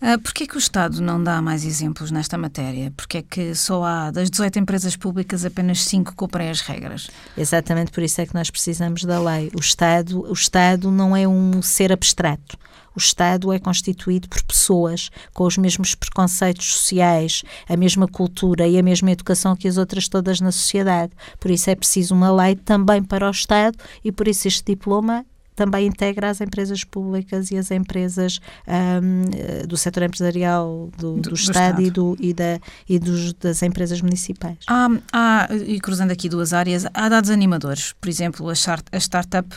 Uh, 0.00 0.18
Porquê 0.20 0.46
que 0.46 0.56
o 0.56 0.58
Estado 0.58 1.00
não 1.00 1.22
dá 1.22 1.40
mais 1.40 1.64
exemplos 1.64 2.10
nesta 2.10 2.36
matéria? 2.36 2.92
Porquê 2.96 3.18
é 3.18 3.22
que 3.22 3.54
só 3.54 3.84
há, 3.84 4.10
das 4.10 4.28
18 4.28 4.58
empresas 4.58 4.96
públicas, 4.96 5.44
apenas 5.44 5.84
5 5.84 6.14
cumprem 6.16 6.50
as 6.50 6.60
regras? 6.60 7.08
Exatamente 7.36 7.92
por 7.92 8.02
isso 8.02 8.20
é 8.20 8.26
que 8.26 8.34
nós 8.34 8.50
precisamos 8.50 9.04
da 9.04 9.20
lei. 9.20 9.50
O 9.54 9.60
Estado, 9.60 10.28
o 10.28 10.32
Estado 10.32 10.90
não 10.90 11.16
é 11.16 11.28
um 11.28 11.62
ser 11.62 11.92
abstrato. 11.92 12.58
O 12.94 12.98
Estado 12.98 13.52
é 13.52 13.58
constituído 13.58 14.28
por 14.28 14.42
pessoas 14.42 15.10
com 15.32 15.44
os 15.44 15.56
mesmos 15.56 15.94
preconceitos 15.94 16.72
sociais, 16.74 17.42
a 17.68 17.76
mesma 17.76 18.06
cultura 18.06 18.66
e 18.66 18.78
a 18.78 18.82
mesma 18.82 19.10
educação 19.10 19.56
que 19.56 19.68
as 19.68 19.76
outras 19.76 20.08
todas 20.08 20.40
na 20.40 20.52
sociedade. 20.52 21.12
Por 21.40 21.50
isso 21.50 21.70
é 21.70 21.74
preciso 21.74 22.14
uma 22.14 22.32
lei 22.32 22.54
também 22.54 23.02
para 23.02 23.26
o 23.26 23.30
Estado 23.30 23.76
e 24.04 24.12
por 24.12 24.28
isso 24.28 24.48
este 24.48 24.64
diploma 24.64 25.24
também 25.54 25.86
integra 25.86 26.30
as 26.30 26.40
empresas 26.40 26.84
públicas 26.84 27.50
e 27.50 27.56
as 27.56 27.70
empresas 27.70 28.40
um, 28.66 29.66
do 29.66 29.76
setor 29.76 30.04
empresarial 30.04 30.90
do, 30.98 31.14
do, 31.14 31.30
do 31.30 31.34
Estado, 31.34 31.80
Estado, 31.80 31.82
e, 31.82 31.90
do, 31.90 32.16
e, 32.20 32.34
da, 32.34 32.60
e 32.88 32.98
dos, 32.98 33.32
das 33.34 33.62
empresas 33.62 34.00
municipais. 34.00 34.58
Há, 34.66 34.88
há, 35.12 35.48
e 35.66 35.80
cruzando 35.80 36.10
aqui 36.10 36.28
duas 36.28 36.52
áreas, 36.52 36.86
há 36.92 37.08
dados 37.08 37.30
animadores. 37.30 37.92
Por 38.00 38.08
exemplo, 38.08 38.48
a, 38.48 38.52
start, 38.52 38.86
a 38.92 38.98
startup 38.98 39.48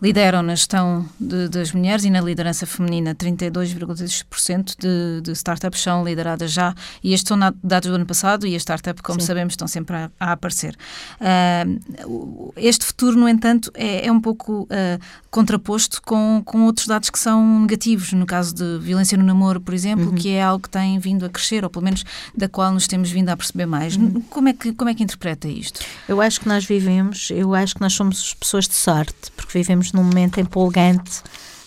lideram 0.00 0.42
na 0.42 0.54
gestão 0.54 1.08
de, 1.18 1.48
das 1.48 1.72
mulheres 1.72 2.04
e 2.04 2.10
na 2.10 2.20
liderança 2.20 2.66
feminina. 2.66 3.14
32,2% 3.14 4.74
de, 4.78 5.20
de 5.22 5.32
startups 5.32 5.80
são 5.80 6.04
lideradas 6.04 6.52
já. 6.52 6.74
E 7.02 7.14
estes 7.14 7.28
são 7.28 7.38
dados 7.62 7.88
do 7.88 7.94
ano 7.94 8.06
passado 8.06 8.46
e 8.46 8.54
a 8.54 8.58
startup, 8.58 9.00
como 9.02 9.20
Sim. 9.20 9.26
sabemos, 9.26 9.52
estão 9.52 9.68
sempre 9.68 9.96
a, 9.96 10.10
a 10.18 10.32
aparecer. 10.32 10.76
Uh, 11.20 12.52
este 12.56 12.84
futuro, 12.84 13.16
no 13.16 13.28
entanto, 13.28 13.70
é, 13.74 14.06
é 14.06 14.12
um 14.12 14.20
pouco 14.20 14.62
uh, 14.64 15.00
contraposto 15.36 16.00
com, 16.00 16.40
com 16.42 16.64
outros 16.64 16.86
dados 16.86 17.10
que 17.10 17.18
são 17.18 17.60
negativos. 17.60 18.14
No 18.14 18.24
caso 18.24 18.54
de 18.54 18.78
violência 18.78 19.18
no 19.18 19.24
namoro, 19.24 19.60
por 19.60 19.74
exemplo, 19.74 20.06
uhum. 20.06 20.14
que 20.14 20.30
é 20.30 20.42
algo 20.42 20.62
que 20.62 20.70
tem 20.70 20.98
vindo 20.98 21.26
a 21.26 21.28
crescer, 21.28 21.62
ou 21.62 21.68
pelo 21.68 21.84
menos 21.84 22.04
da 22.34 22.48
qual 22.48 22.72
nos 22.72 22.86
temos 22.86 23.10
vindo 23.10 23.28
a 23.28 23.36
perceber 23.36 23.66
mais. 23.66 23.96
Uhum. 23.96 24.22
Como, 24.30 24.48
é 24.48 24.54
que, 24.54 24.72
como 24.72 24.88
é 24.88 24.94
que 24.94 25.02
interpreta 25.02 25.46
isto? 25.46 25.80
Eu 26.08 26.22
acho 26.22 26.40
que 26.40 26.48
nós 26.48 26.64
vivemos, 26.64 27.28
eu 27.30 27.54
acho 27.54 27.74
que 27.74 27.82
nós 27.82 27.92
somos 27.92 28.32
pessoas 28.32 28.66
de 28.66 28.74
sorte, 28.74 29.30
porque 29.36 29.58
vivemos 29.58 29.92
num 29.92 30.02
momento 30.02 30.40
empolgante 30.40 31.20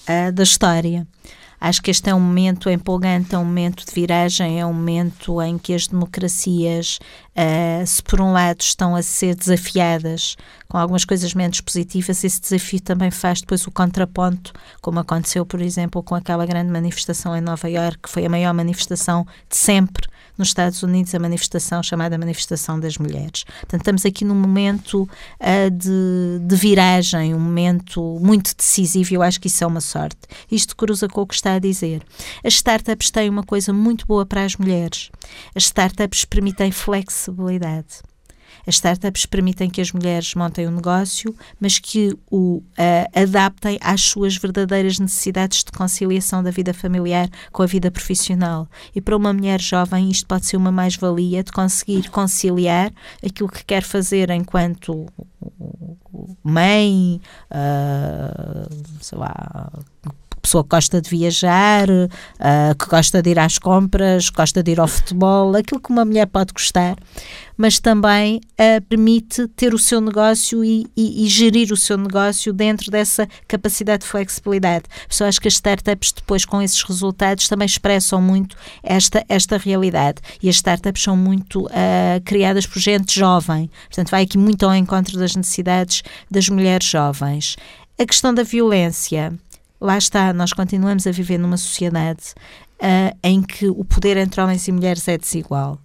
uh, 0.08 0.32
da 0.32 0.41
história. 0.41 1.08
Acho 1.60 1.82
que 1.82 1.91
este 1.91 2.10
é 2.10 2.15
um 2.15 2.19
momento 2.19 2.69
empolgante, 2.69 3.36
é 3.36 3.38
um 3.38 3.43
momento 3.43 3.86
de 3.86 3.91
viragem, 3.91 4.60
é 4.60 4.65
um 4.65 4.74
momento 4.74 5.41
em 5.41 5.58
que 5.58 5.74
as 5.74 5.88
democracias, 5.88 7.00
uh, 7.36 7.86
se 7.86 8.02
por 8.02 8.22
um 8.22 8.32
lado 8.32 8.62
estão 8.62 8.95
a 8.95 9.02
ser 9.02 9.36
desafiadas 9.36 10.38
com 10.67 10.78
algumas 10.78 11.04
coisas 11.04 11.34
menos 11.34 11.60
positivas, 11.60 12.24
esse 12.24 12.39
desafio 12.39 12.80
também 12.80 13.12
faz 13.12 13.41
depois 13.41 13.67
o 13.67 13.72
contraponto, 13.72 14.54
como 14.82 15.00
aconteceu, 15.00 15.45
por 15.45 15.62
exemplo, 15.62 16.02
com 16.02 16.15
aquela 16.15 16.45
grande 16.45 16.72
manifestação 16.72 17.36
em 17.36 17.41
Nova 17.41 17.69
Iorque, 17.69 18.04
que 18.04 18.10
foi 18.10 18.26
a 18.26 18.30
maior 18.30 18.54
manifestação 18.54 19.26
de 19.50 19.58
sempre 19.58 20.08
nos 20.39 20.47
Estados 20.47 20.82
Unidos 20.82 21.13
a 21.13 21.19
manifestação 21.19 21.84
chamada 21.84 22.17
Manifestação 22.17 22.80
das 22.80 22.97
Mulheres. 22.97 23.43
Portanto, 23.43 23.82
estamos 23.82 24.06
aqui 24.06 24.25
num 24.25 24.36
momento 24.36 25.04
uh, 25.04 25.69
de, 25.69 26.39
de 26.41 26.56
viragem, 26.56 27.36
um 27.36 27.39
momento 27.39 28.17
muito 28.21 28.56
decisivo 28.56 29.13
e 29.13 29.15
eu 29.15 29.21
acho 29.21 29.39
que 29.39 29.47
isso 29.47 29.63
é 29.63 29.67
uma 29.67 29.82
sorte. 29.82 30.17
Isto 30.49 30.75
cruza 30.75 31.08
com 31.08 31.21
o 31.21 31.28
que 31.28 31.36
está 31.36 31.54
a 31.54 31.60
dizer. 31.60 32.02
As 32.43 32.54
startups 32.54 33.12
têm 33.12 33.30
uma 33.30 33.43
coisa 33.43 33.73
muito 33.73 34.08
boa 34.08 34.25
para 34.25 34.43
as 34.43 34.56
mulheres. 34.56 35.12
As 35.54 35.63
startups 35.63 36.25
permitem 36.25 36.71
flexibilidade. 36.71 38.02
As 38.69 38.75
startups 38.75 39.25
permitem 39.25 39.67
que 39.67 39.82
as 39.82 39.91
mulheres 39.91 40.36
montem 40.36 40.67
um 40.67 40.71
negócio, 40.71 41.36
mas 41.60 41.79
que 41.79 42.15
o 42.29 42.58
uh, 42.58 43.19
adaptem 43.19 43.79
às 43.82 43.99
suas 44.01 44.38
verdadeiras 44.38 44.99
necessidades 44.99 45.63
de 45.63 45.71
conciliação 45.71 46.43
da 46.43 46.51
vida 46.51 46.71
familiar 46.71 47.27
com 47.51 47.63
a 47.63 47.65
vida 47.65 47.89
profissional. 47.89 48.67
E 48.93 49.01
para 49.01 49.17
uma 49.17 49.34
mulher 49.34 49.60
jovem, 49.60 50.12
isto 50.12 50.27
pode 50.27 50.45
ser 50.45 50.55
uma 50.55 50.71
mais-valia 50.71 51.43
de 51.43 51.51
conseguir 51.51 52.12
conciliar 52.12 52.93
aquilo 53.25 53.49
que 53.49 53.65
quer 53.65 53.82
fazer 53.82 54.29
enquanto 54.29 55.08
mãe, 56.43 57.19
uh, 57.49 58.69
sei 59.01 59.17
lá, 59.17 59.71
pessoa 60.39 60.63
que 60.63 60.69
gosta 60.69 61.02
de 61.02 61.10
viajar, 61.10 61.89
uh, 61.89 62.75
que 62.78 62.86
gosta 62.88 63.21
de 63.21 63.30
ir 63.30 63.39
às 63.39 63.58
compras, 63.58 64.30
gosta 64.30 64.63
de 64.63 64.71
ir 64.71 64.80
ao 64.80 64.88
futebol, 64.88 65.56
aquilo 65.56 65.80
que 65.80 65.89
uma 65.89 66.06
mulher 66.06 66.25
pode 66.28 66.54
gostar, 66.54 66.95
mas 67.58 67.78
também 67.78 68.38
uh, 68.38 68.82
permite 68.88 69.47
ter 69.49 69.73
o 69.73 69.78
seu 69.78 69.99
negócio 69.99 70.63
e, 70.63 70.88
e, 70.95 71.25
e, 71.25 71.28
gerir 71.28 71.73
o 71.73 71.78
seu 71.78 71.97
negócio 71.97 72.54
dentro 72.54 72.89
dessa 72.89 73.28
capacidade 73.47 74.04
de 74.04 74.10
flexibilidade. 74.10 74.86
Por 75.10 75.25
acho 75.25 75.41
que 75.41 75.47
as 75.47 75.56
startups, 75.56 76.13
depois 76.13 76.45
com 76.45 76.62
esses 76.62 76.82
resultados, 76.82 77.49
também 77.49 77.65
expressam 77.65 78.21
muito 78.21 78.56
esta, 78.82 79.25
esta 79.28 79.58
realidade. 79.58 80.21
E 80.41 80.47
as 80.47 80.56
startups 80.56 81.04
são 81.04 81.17
muito 81.17 81.65
uh, 81.65 82.21
criadas 82.23 82.65
por 82.65 82.80
gente 82.80 83.13
jovem, 83.17 83.69
portanto, 83.88 84.10
vai 84.10 84.23
aqui 84.23 84.38
muito 84.38 84.65
ao 84.65 84.73
encontro 84.73 85.19
das 85.19 85.36
necessidades 85.36 86.02
das 86.32 86.47
mulheres 86.47 86.88
jovens. 86.88 87.58
A 87.99 88.06
questão 88.06 88.34
da 88.34 88.43
violência 88.43 89.34
lá 89.80 89.98
está, 89.98 90.34
nós 90.34 90.54
continuamos 90.54 91.08
a 91.08 91.12
viver 91.12 91.38
numa 91.38 91.58
sociedade 91.58 92.34
uh, 92.82 93.18
em 93.24 93.42
que 93.42 93.68
o 93.68 93.84
poder 93.84 94.18
entre 94.18 94.42
homens 94.42 94.68
e 94.68 94.72
mulheres 94.72 95.08
é 95.08 95.18
desigual. 95.18 95.80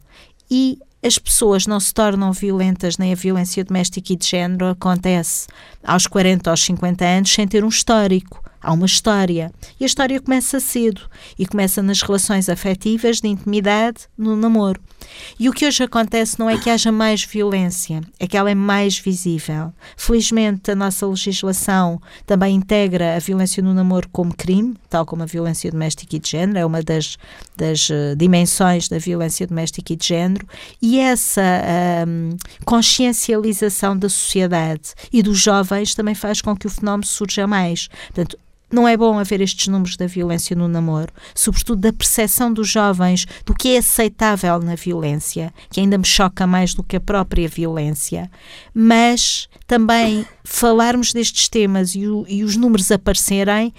E 0.50 0.78
as 1.02 1.18
pessoas 1.18 1.66
não 1.66 1.78
se 1.78 1.92
tornam 1.92 2.32
violentas, 2.32 2.96
nem 2.96 3.12
a 3.12 3.16
violência 3.16 3.64
doméstica 3.64 4.12
e 4.12 4.16
de 4.16 4.26
género 4.26 4.68
acontece 4.68 5.46
aos 5.82 6.06
40 6.06 6.50
aos 6.50 6.64
50 6.64 7.04
anos 7.04 7.32
sem 7.32 7.46
ter 7.46 7.64
um 7.64 7.68
histórico. 7.68 8.43
Há 8.64 8.72
uma 8.72 8.86
história. 8.86 9.52
E 9.78 9.84
a 9.84 9.86
história 9.86 10.18
começa 10.18 10.58
cedo 10.58 11.02
e 11.38 11.46
começa 11.46 11.82
nas 11.82 12.00
relações 12.00 12.48
afetivas, 12.48 13.20
de 13.20 13.28
intimidade, 13.28 14.08
no 14.16 14.34
namoro. 14.34 14.80
E 15.38 15.50
o 15.50 15.52
que 15.52 15.66
hoje 15.66 15.82
acontece 15.82 16.38
não 16.38 16.48
é 16.48 16.56
que 16.56 16.70
haja 16.70 16.90
mais 16.90 17.22
violência, 17.24 18.00
é 18.18 18.26
que 18.26 18.38
ela 18.38 18.50
é 18.50 18.54
mais 18.54 18.98
visível. 18.98 19.70
Felizmente, 19.98 20.70
a 20.70 20.74
nossa 20.74 21.06
legislação 21.06 22.00
também 22.26 22.56
integra 22.56 23.16
a 23.16 23.18
violência 23.18 23.62
no 23.62 23.74
namoro 23.74 24.08
como 24.10 24.34
crime, 24.34 24.74
tal 24.88 25.04
como 25.04 25.22
a 25.22 25.26
violência 25.26 25.70
doméstica 25.70 26.16
e 26.16 26.18
de 26.18 26.30
género, 26.30 26.58
é 26.58 26.64
uma 26.64 26.82
das, 26.82 27.18
das 27.54 27.90
uh, 27.90 28.16
dimensões 28.16 28.88
da 28.88 28.98
violência 28.98 29.46
doméstica 29.46 29.92
e 29.92 29.96
de 29.96 30.06
género, 30.06 30.46
e 30.80 30.98
essa 30.98 31.42
um, 32.08 32.30
consciencialização 32.64 33.96
da 33.96 34.08
sociedade 34.08 34.94
e 35.12 35.22
dos 35.22 35.38
jovens 35.38 35.94
também 35.94 36.14
faz 36.14 36.40
com 36.40 36.56
que 36.56 36.66
o 36.66 36.70
fenómeno 36.70 37.04
surja 37.04 37.46
mais. 37.46 37.88
Portanto, 38.06 38.38
não 38.74 38.88
é 38.88 38.96
bom 38.96 39.18
haver 39.18 39.40
estes 39.40 39.68
números 39.68 39.96
da 39.96 40.06
violência 40.06 40.56
no 40.56 40.68
namoro, 40.68 41.12
sobretudo 41.34 41.80
da 41.80 41.92
percepção 41.92 42.52
dos 42.52 42.68
jovens 42.68 43.26
do 43.46 43.54
que 43.54 43.74
é 43.74 43.78
aceitável 43.78 44.58
na 44.58 44.74
violência, 44.74 45.52
que 45.70 45.80
ainda 45.80 45.96
me 45.96 46.04
choca 46.04 46.46
mais 46.46 46.74
do 46.74 46.82
que 46.82 46.96
a 46.96 47.00
própria 47.00 47.48
violência. 47.48 48.30
Mas 48.74 49.48
também 49.66 50.26
falarmos 50.44 51.12
destes 51.12 51.48
temas 51.48 51.94
e, 51.94 52.06
o, 52.06 52.24
e 52.28 52.44
os 52.44 52.56
números 52.56 52.90
aparecerem 52.90 53.72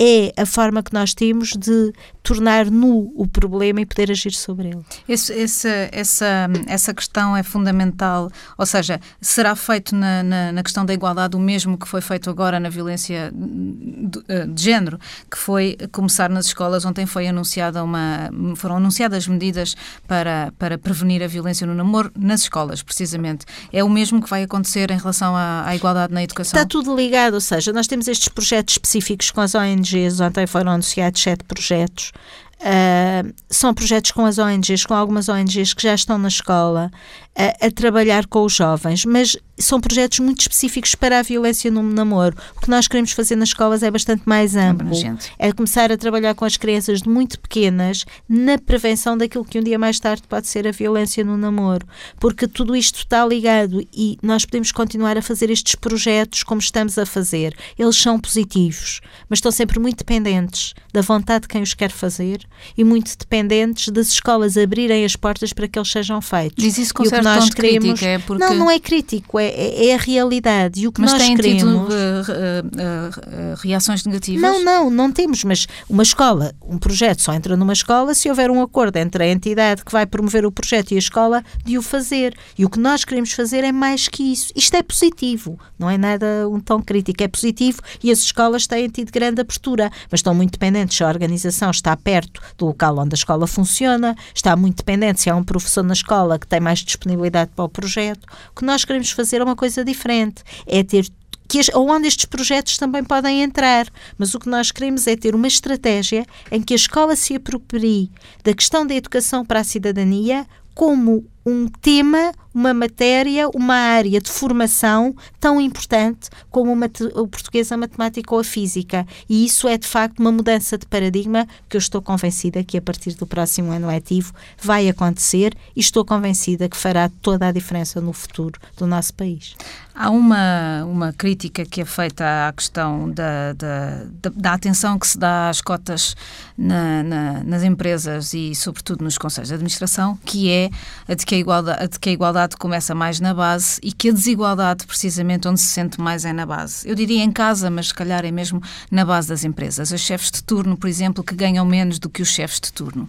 é 0.00 0.32
a 0.40 0.46
forma 0.46 0.82
que 0.82 0.94
nós 0.94 1.12
temos 1.12 1.54
de 1.56 1.92
tornar 2.22 2.70
nu 2.70 3.10
o 3.16 3.26
problema 3.26 3.80
e 3.80 3.86
poder 3.86 4.10
agir 4.10 4.32
sobre 4.32 4.68
ele. 4.68 4.84
Esse, 5.08 5.32
esse, 5.32 5.68
essa, 5.90 6.48
essa 6.66 6.94
questão 6.94 7.36
é 7.36 7.42
fundamental, 7.42 8.30
ou 8.56 8.64
seja, 8.64 9.00
será 9.20 9.56
feito 9.56 9.96
na, 9.96 10.22
na, 10.22 10.52
na, 10.52 10.62
questão 10.62 10.84
da 10.84 10.94
igualdade 10.94 11.36
o 11.36 11.40
mesmo 11.40 11.76
que 11.76 11.88
foi 11.88 12.00
feito 12.00 12.30
agora 12.30 12.60
na 12.60 12.68
violência 12.68 13.32
de, 13.34 14.22
eh, 14.28 14.46
de, 14.46 14.62
género, 14.62 14.98
que 15.28 15.36
foi 15.36 15.76
começar 15.90 16.28
nas 16.28 16.46
escolas. 16.46 16.84
Ontem 16.84 17.06
foi 17.06 17.26
anunciada 17.26 17.82
uma, 17.82 18.30
foram 18.54 18.76
anunciadas 18.76 19.26
medidas 19.26 19.74
para, 20.06 20.52
para 20.58 20.78
prevenir 20.78 21.22
a 21.24 21.26
violência 21.26 21.66
no 21.66 21.74
namoro 21.74 22.12
nas 22.16 22.42
escolas, 22.42 22.82
precisamente. 22.82 23.46
É 23.72 23.82
o 23.82 23.88
mesmo 23.88 24.22
que 24.22 24.28
vai 24.28 24.44
acontecer 24.44 24.90
em 24.92 24.98
relação 24.98 25.34
à, 25.34 25.64
à 25.66 25.74
igualdade 25.74 26.07
na 26.08 26.22
educação? 26.22 26.56
Está 26.56 26.68
tudo 26.68 26.94
ligado, 26.94 27.34
ou 27.34 27.40
seja, 27.40 27.72
nós 27.72 27.86
temos 27.86 28.08
estes 28.08 28.28
projetos 28.28 28.74
específicos 28.74 29.30
com 29.30 29.40
as 29.40 29.54
ONGs, 29.54 30.20
ontem 30.20 30.46
foram 30.46 30.72
anunciados 30.72 31.22
sete 31.22 31.44
projetos. 31.44 32.12
Uh, 32.60 33.32
são 33.48 33.72
projetos 33.72 34.10
com 34.10 34.26
as 34.26 34.38
ONGs, 34.38 34.84
com 34.84 34.94
algumas 34.94 35.28
ONGs 35.28 35.74
que 35.74 35.82
já 35.82 35.94
estão 35.94 36.18
na 36.18 36.26
escola 36.26 36.90
a, 37.38 37.66
a, 37.66 37.70
trabalhar 37.70 38.26
com 38.26 38.44
os 38.44 38.52
jovens, 38.52 39.04
mas 39.04 39.36
são 39.56 39.80
projetos 39.80 40.18
muito 40.18 40.40
específicos 40.40 40.96
para 40.96 41.20
a 41.20 41.22
violência 41.22 41.70
no 41.70 41.82
namoro. 41.82 42.36
O 42.56 42.60
que 42.60 42.68
nós 42.68 42.88
queremos 42.88 43.12
fazer 43.12 43.36
nas 43.36 43.50
escolas 43.50 43.82
é 43.82 43.90
bastante 43.90 44.22
mais 44.26 44.56
amplo. 44.56 44.90
É 45.38 45.52
começar 45.52 45.92
a 45.92 45.96
trabalhar 45.96 46.34
com 46.34 46.44
as 46.44 46.56
crianças 46.56 47.02
de 47.02 47.08
muito 47.08 47.38
pequenas 47.38 48.04
na 48.28 48.58
prevenção 48.58 49.16
daquilo 49.16 49.44
que 49.44 49.58
um 49.58 49.62
dia 49.62 49.78
mais 49.78 50.00
tarde 50.00 50.22
pode 50.28 50.48
ser 50.48 50.66
a 50.66 50.72
violência 50.72 51.24
no 51.24 51.36
namoro. 51.36 51.86
Porque 52.18 52.46
tudo 52.46 52.74
isto 52.74 52.98
está 52.98 53.24
ligado 53.24 53.86
e 53.92 54.18
nós 54.22 54.44
podemos 54.44 54.72
continuar 54.72 55.16
a 55.16 55.22
fazer 55.22 55.50
estes 55.50 55.76
projetos 55.76 56.42
como 56.42 56.60
estamos 56.60 56.98
a 56.98 57.06
fazer. 57.06 57.56
Eles 57.78 57.96
são 57.96 58.18
positivos, 58.18 59.00
mas 59.28 59.38
estão 59.38 59.52
sempre 59.52 59.78
muito 59.78 59.98
dependentes 59.98 60.74
da 60.92 61.00
vontade 61.02 61.42
de 61.42 61.48
quem 61.48 61.62
os 61.62 61.74
quer 61.74 61.90
fazer 61.90 62.40
e 62.76 62.82
muito 62.82 63.16
dependentes 63.16 63.88
das 63.88 64.08
escolas 64.08 64.56
abrirem 64.56 65.04
as 65.04 65.14
portas 65.14 65.52
para 65.52 65.68
que 65.68 65.78
eles 65.78 65.90
sejam 65.90 66.20
feitos. 66.20 66.62
Diz 66.62 66.78
isso 66.78 66.94
com 66.94 67.04
nós 67.36 67.50
queremos... 67.50 68.02
é 68.02 68.18
porque... 68.18 68.44
Não, 68.44 68.54
não 68.54 68.70
é 68.70 68.78
crítico, 68.78 69.38
é, 69.38 69.46
é, 69.46 69.86
é 69.88 69.94
a 69.94 69.98
realidade. 69.98 70.80
E 70.80 70.88
o 70.88 70.92
que 70.92 71.00
mas 71.00 71.12
nós 71.12 71.22
têm 71.22 71.36
queremos... 71.36 71.62
tido 71.62 71.76
uh, 71.76 71.82
uh, 71.82 73.52
uh, 73.52 73.56
reações 73.62 74.04
negativas? 74.04 74.40
Não, 74.40 74.64
não, 74.64 74.90
não 74.90 75.12
temos, 75.12 75.44
mas 75.44 75.66
uma 75.88 76.02
escola, 76.02 76.54
um 76.62 76.78
projeto 76.78 77.22
só 77.22 77.32
entra 77.32 77.56
numa 77.56 77.72
escola 77.72 78.14
se 78.14 78.28
houver 78.28 78.50
um 78.50 78.62
acordo 78.62 78.96
entre 78.96 79.24
a 79.24 79.28
entidade 79.28 79.84
que 79.84 79.92
vai 79.92 80.06
promover 80.06 80.46
o 80.46 80.52
projeto 80.52 80.92
e 80.92 80.96
a 80.96 80.98
escola 80.98 81.44
de 81.64 81.76
o 81.78 81.82
fazer. 81.82 82.36
E 82.56 82.64
o 82.64 82.70
que 82.70 82.78
nós 82.78 83.04
queremos 83.04 83.32
fazer 83.32 83.64
é 83.64 83.72
mais 83.72 84.08
que 84.08 84.32
isso. 84.32 84.52
Isto 84.56 84.74
é 84.76 84.82
positivo, 84.82 85.58
não 85.78 85.88
é 85.88 85.98
nada 85.98 86.48
um 86.48 86.60
tom 86.60 86.82
crítico, 86.82 87.22
é 87.22 87.28
positivo 87.28 87.80
e 88.02 88.10
as 88.10 88.20
escolas 88.20 88.66
têm 88.66 88.88
tido 88.88 89.12
grande 89.12 89.40
abertura, 89.40 89.90
mas 90.10 90.20
estão 90.20 90.34
muito 90.34 90.52
dependentes 90.52 90.96
se 90.96 91.04
a 91.04 91.08
organização 91.08 91.70
está 91.70 91.96
perto 91.96 92.40
do 92.56 92.66
local 92.66 92.98
onde 92.98 93.14
a 93.14 93.18
escola 93.18 93.46
funciona, 93.46 94.16
está 94.34 94.56
muito 94.56 94.78
dependente 94.78 95.20
se 95.20 95.30
há 95.30 95.36
um 95.36 95.44
professor 95.44 95.82
na 95.82 95.92
escola 95.92 96.38
que 96.38 96.46
tem 96.46 96.60
mais 96.60 96.80
disponibilidade 96.80 97.17
para 97.54 97.64
o 97.64 97.68
projeto. 97.68 98.24
O 98.50 98.60
que 98.60 98.64
nós 98.64 98.84
queremos 98.84 99.10
fazer 99.10 99.40
é 99.40 99.44
uma 99.44 99.56
coisa 99.56 99.84
diferente, 99.84 100.42
é 100.66 100.82
ter 100.82 101.06
que 101.48 101.60
onde 101.74 102.06
estes 102.06 102.26
projetos 102.26 102.76
também 102.76 103.02
podem 103.02 103.42
entrar. 103.42 103.88
Mas 104.18 104.34
o 104.34 104.38
que 104.38 104.50
nós 104.50 104.70
queremos 104.70 105.06
é 105.06 105.16
ter 105.16 105.34
uma 105.34 105.48
estratégia 105.48 106.26
em 106.52 106.62
que 106.62 106.74
a 106.74 106.76
escola 106.76 107.16
se 107.16 107.34
aproprie 107.34 108.10
da 108.44 108.52
questão 108.52 108.86
da 108.86 108.94
educação 108.94 109.44
para 109.44 109.60
a 109.60 109.64
cidadania 109.64 110.46
como 110.74 111.24
um 111.44 111.68
tema, 111.68 112.32
uma 112.52 112.74
matéria, 112.74 113.48
uma 113.54 113.74
área 113.74 114.20
de 114.20 114.30
formação 114.30 115.14
tão 115.40 115.60
importante 115.60 116.28
como 116.50 116.72
o 117.14 117.28
português, 117.28 117.70
a 117.72 117.76
matemática 117.76 118.34
ou 118.34 118.40
a 118.40 118.44
física. 118.44 119.06
E 119.28 119.44
isso 119.44 119.68
é, 119.68 119.78
de 119.78 119.86
facto, 119.86 120.18
uma 120.18 120.32
mudança 120.32 120.76
de 120.76 120.86
paradigma 120.86 121.46
que 121.68 121.76
eu 121.76 121.78
estou 121.78 122.02
convencida 122.02 122.64
que 122.64 122.76
a 122.76 122.82
partir 122.82 123.14
do 123.14 123.26
próximo 123.26 123.70
ano 123.70 123.86
letivo 123.86 124.32
vai 124.60 124.88
acontecer 124.88 125.54
e 125.74 125.80
estou 125.80 126.04
convencida 126.04 126.68
que 126.68 126.76
fará 126.76 127.10
toda 127.22 127.46
a 127.46 127.52
diferença 127.52 128.00
no 128.00 128.12
futuro 128.12 128.60
do 128.76 128.86
nosso 128.86 129.14
país. 129.14 129.54
Há 129.94 130.10
uma, 130.10 130.84
uma 130.84 131.12
crítica 131.12 131.64
que 131.64 131.80
é 131.80 131.84
feita 131.84 132.48
à 132.48 132.52
questão 132.52 133.10
da, 133.10 133.52
da, 133.52 134.04
da, 134.32 134.52
atenção 134.52 134.96
que 134.96 135.08
se 135.08 135.18
dá 135.18 135.48
às 135.48 135.60
cotas 135.60 136.14
na, 136.56 137.02
na, 137.02 137.42
nas 137.42 137.64
empresas 137.64 138.32
e, 138.32 138.54
sobretudo, 138.54 139.02
nos 139.02 139.18
conselhos 139.18 139.48
de 139.48 139.54
administração, 139.54 140.16
que 140.24 140.48
é 140.52 140.70
a 141.08 141.14
de 141.14 141.26
que 141.28 141.34
a, 141.34 141.38
igualdade, 141.38 141.98
que 142.00 142.08
a 142.08 142.12
igualdade 142.12 142.56
começa 142.56 142.94
mais 142.94 143.20
na 143.20 143.34
base 143.34 143.78
e 143.82 143.92
que 143.92 144.08
a 144.08 144.12
desigualdade, 144.12 144.86
precisamente, 144.86 145.46
onde 145.46 145.60
se 145.60 145.66
sente 145.66 146.00
mais 146.00 146.24
é 146.24 146.32
na 146.32 146.46
base. 146.46 146.88
Eu 146.88 146.94
diria 146.94 147.22
em 147.22 147.30
casa, 147.30 147.68
mas 147.68 147.88
se 147.88 147.94
calhar 147.94 148.24
é 148.24 148.30
mesmo 148.30 148.62
na 148.90 149.04
base 149.04 149.28
das 149.28 149.44
empresas. 149.44 149.92
As 149.92 150.00
chefes 150.00 150.30
de 150.30 150.42
turno, 150.42 150.74
por 150.74 150.88
exemplo, 150.88 151.22
que 151.22 151.34
ganham 151.34 151.66
menos 151.66 151.98
do 151.98 152.08
que 152.08 152.22
os 152.22 152.30
chefes 152.30 152.58
de 152.58 152.72
turno. 152.72 153.06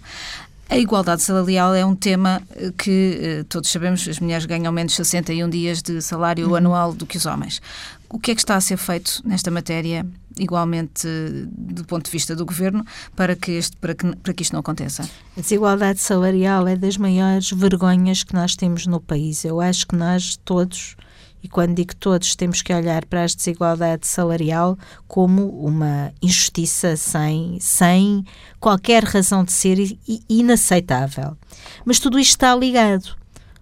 A 0.68 0.78
igualdade 0.78 1.22
salarial 1.22 1.74
é 1.74 1.86
um 1.86 1.96
tema 1.96 2.42
eh, 2.58 2.74
que 2.78 3.20
eh, 3.22 3.46
todos 3.48 3.72
sabemos, 3.72 4.06
as 4.06 4.20
mulheres 4.20 4.46
ganham 4.46 4.74
menos 4.74 4.96
61 4.96 5.50
dias 5.50 5.82
de 5.82 6.02
salário 6.02 6.50
uhum. 6.50 6.56
anual 6.56 6.94
do 6.94 7.06
que 7.06 7.16
os 7.16 7.26
homens. 7.26 7.62
O 8.10 8.20
que 8.20 8.32
é 8.32 8.36
que 8.36 8.42
está 8.42 8.58
a 8.58 8.62
ser 8.62 8.76
feito 8.76 9.22
nesta 9.24 9.50
matéria 9.50 10.06
igualmente 10.38 11.08
do 11.48 11.84
ponto 11.86 12.06
de 12.06 12.12
vista 12.12 12.36
do 12.36 12.46
governo 12.46 12.86
para 13.16 13.36
que, 13.36 13.52
este, 13.52 13.76
para 13.78 13.94
que, 13.94 14.16
para 14.18 14.34
que 14.34 14.44
isto 14.44 14.54
não 14.54 14.60
aconteça? 14.60 15.04
A 15.38 15.42
desigualdade 15.42 16.00
salarial 16.00 16.68
é 16.68 16.76
das 16.76 16.98
maiores 16.98 17.52
vergonhas 17.52 18.24
que 18.24 18.34
nós 18.34 18.56
temos 18.56 18.86
no 18.86 19.00
país. 19.00 19.44
Eu 19.44 19.60
acho 19.60 19.88
que 19.88 19.96
nós 19.96 20.38
todos 20.44 20.96
e 21.42 21.48
quando 21.48 21.76
digo 21.76 21.96
todos, 21.96 22.36
temos 22.36 22.62
que 22.62 22.74
olhar 22.74 23.06
para 23.06 23.24
a 23.24 23.26
desigualdade 23.26 24.06
salarial 24.06 24.78
como 25.08 25.48
uma 25.66 26.12
injustiça 26.22 26.98
sem, 26.98 27.58
sem 27.62 28.26
qualquer 28.60 29.06
razão 29.06 29.44
de 29.44 29.54
ser 29.54 29.80
e, 29.80 30.22
inaceitável. 30.28 31.38
Mas 31.86 32.00
tudo 32.00 32.20
isto 32.20 32.32
está 32.32 32.54
ligado. 32.54 33.18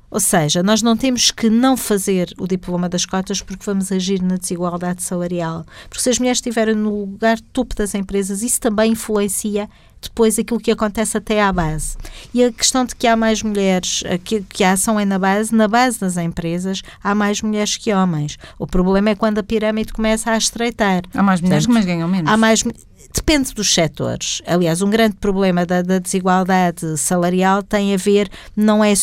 Ou 0.09 0.19
seja, 0.21 0.63
nós 0.63 0.81
não 0.81 0.95
temos 0.95 1.31
que 1.31 1.49
não 1.49 1.75
fazer 1.75 2.33
o 2.37 2.47
diploma 2.47 2.87
das 2.87 3.05
cotas 3.05 3.41
porque 3.41 3.65
vamos 3.65 3.91
agir 3.91 4.21
na 4.21 4.37
desigualdade 4.37 5.03
salarial. 5.03 5.65
Porque 5.89 6.01
se 6.01 6.09
as 6.09 6.17
mulheres 6.17 6.37
estiverem 6.37 6.75
no 6.75 7.01
lugar 7.01 7.39
topo 7.51 7.75
das 7.75 7.93
empresas, 7.93 8.41
isso 8.41 8.61
também 8.61 8.93
influencia 8.93 9.69
depois 10.01 10.37
aquilo 10.37 10.59
que 10.59 10.71
acontece 10.71 11.17
até 11.17 11.41
à 11.41 11.51
base. 11.51 11.97
E 12.33 12.43
a 12.43 12.51
questão 12.51 12.85
de 12.85 12.95
que 12.95 13.07
há 13.07 13.15
mais 13.15 13.41
mulheres, 13.41 14.03
que, 14.23 14.41
que 14.41 14.63
a 14.63 14.73
ação 14.73 14.99
é 14.99 15.05
na 15.05 15.19
base, 15.19 15.53
na 15.53 15.67
base 15.67 15.99
das 15.99 16.17
empresas 16.17 16.81
há 17.03 17.13
mais 17.15 17.41
mulheres 17.41 17.77
que 17.77 17.93
homens. 17.93 18.37
O 18.57 18.67
problema 18.67 19.09
é 19.09 19.15
quando 19.15 19.39
a 19.39 19.43
pirâmide 19.43 19.93
começa 19.93 20.31
a 20.31 20.37
estreitar. 20.37 21.03
Há 21.13 21.23
mais 21.23 21.41
mulheres, 21.41 21.65
Portanto, 21.65 21.85
mas 21.85 21.85
ganham 21.85 22.07
menos. 22.07 22.31
Há 22.31 22.37
mais 22.37 22.63
Depende 23.13 23.53
dos 23.53 23.73
setores. 23.73 24.41
Aliás, 24.45 24.81
um 24.81 24.89
grande 24.89 25.15
problema 25.15 25.65
da, 25.65 25.81
da, 25.81 25.97
desigualdade 25.97 26.97
salarial 26.97 27.63
tem 27.63 27.93
a 27.93 27.97
ver, 27.97 28.29
não 28.55 28.83
é, 28.83 28.93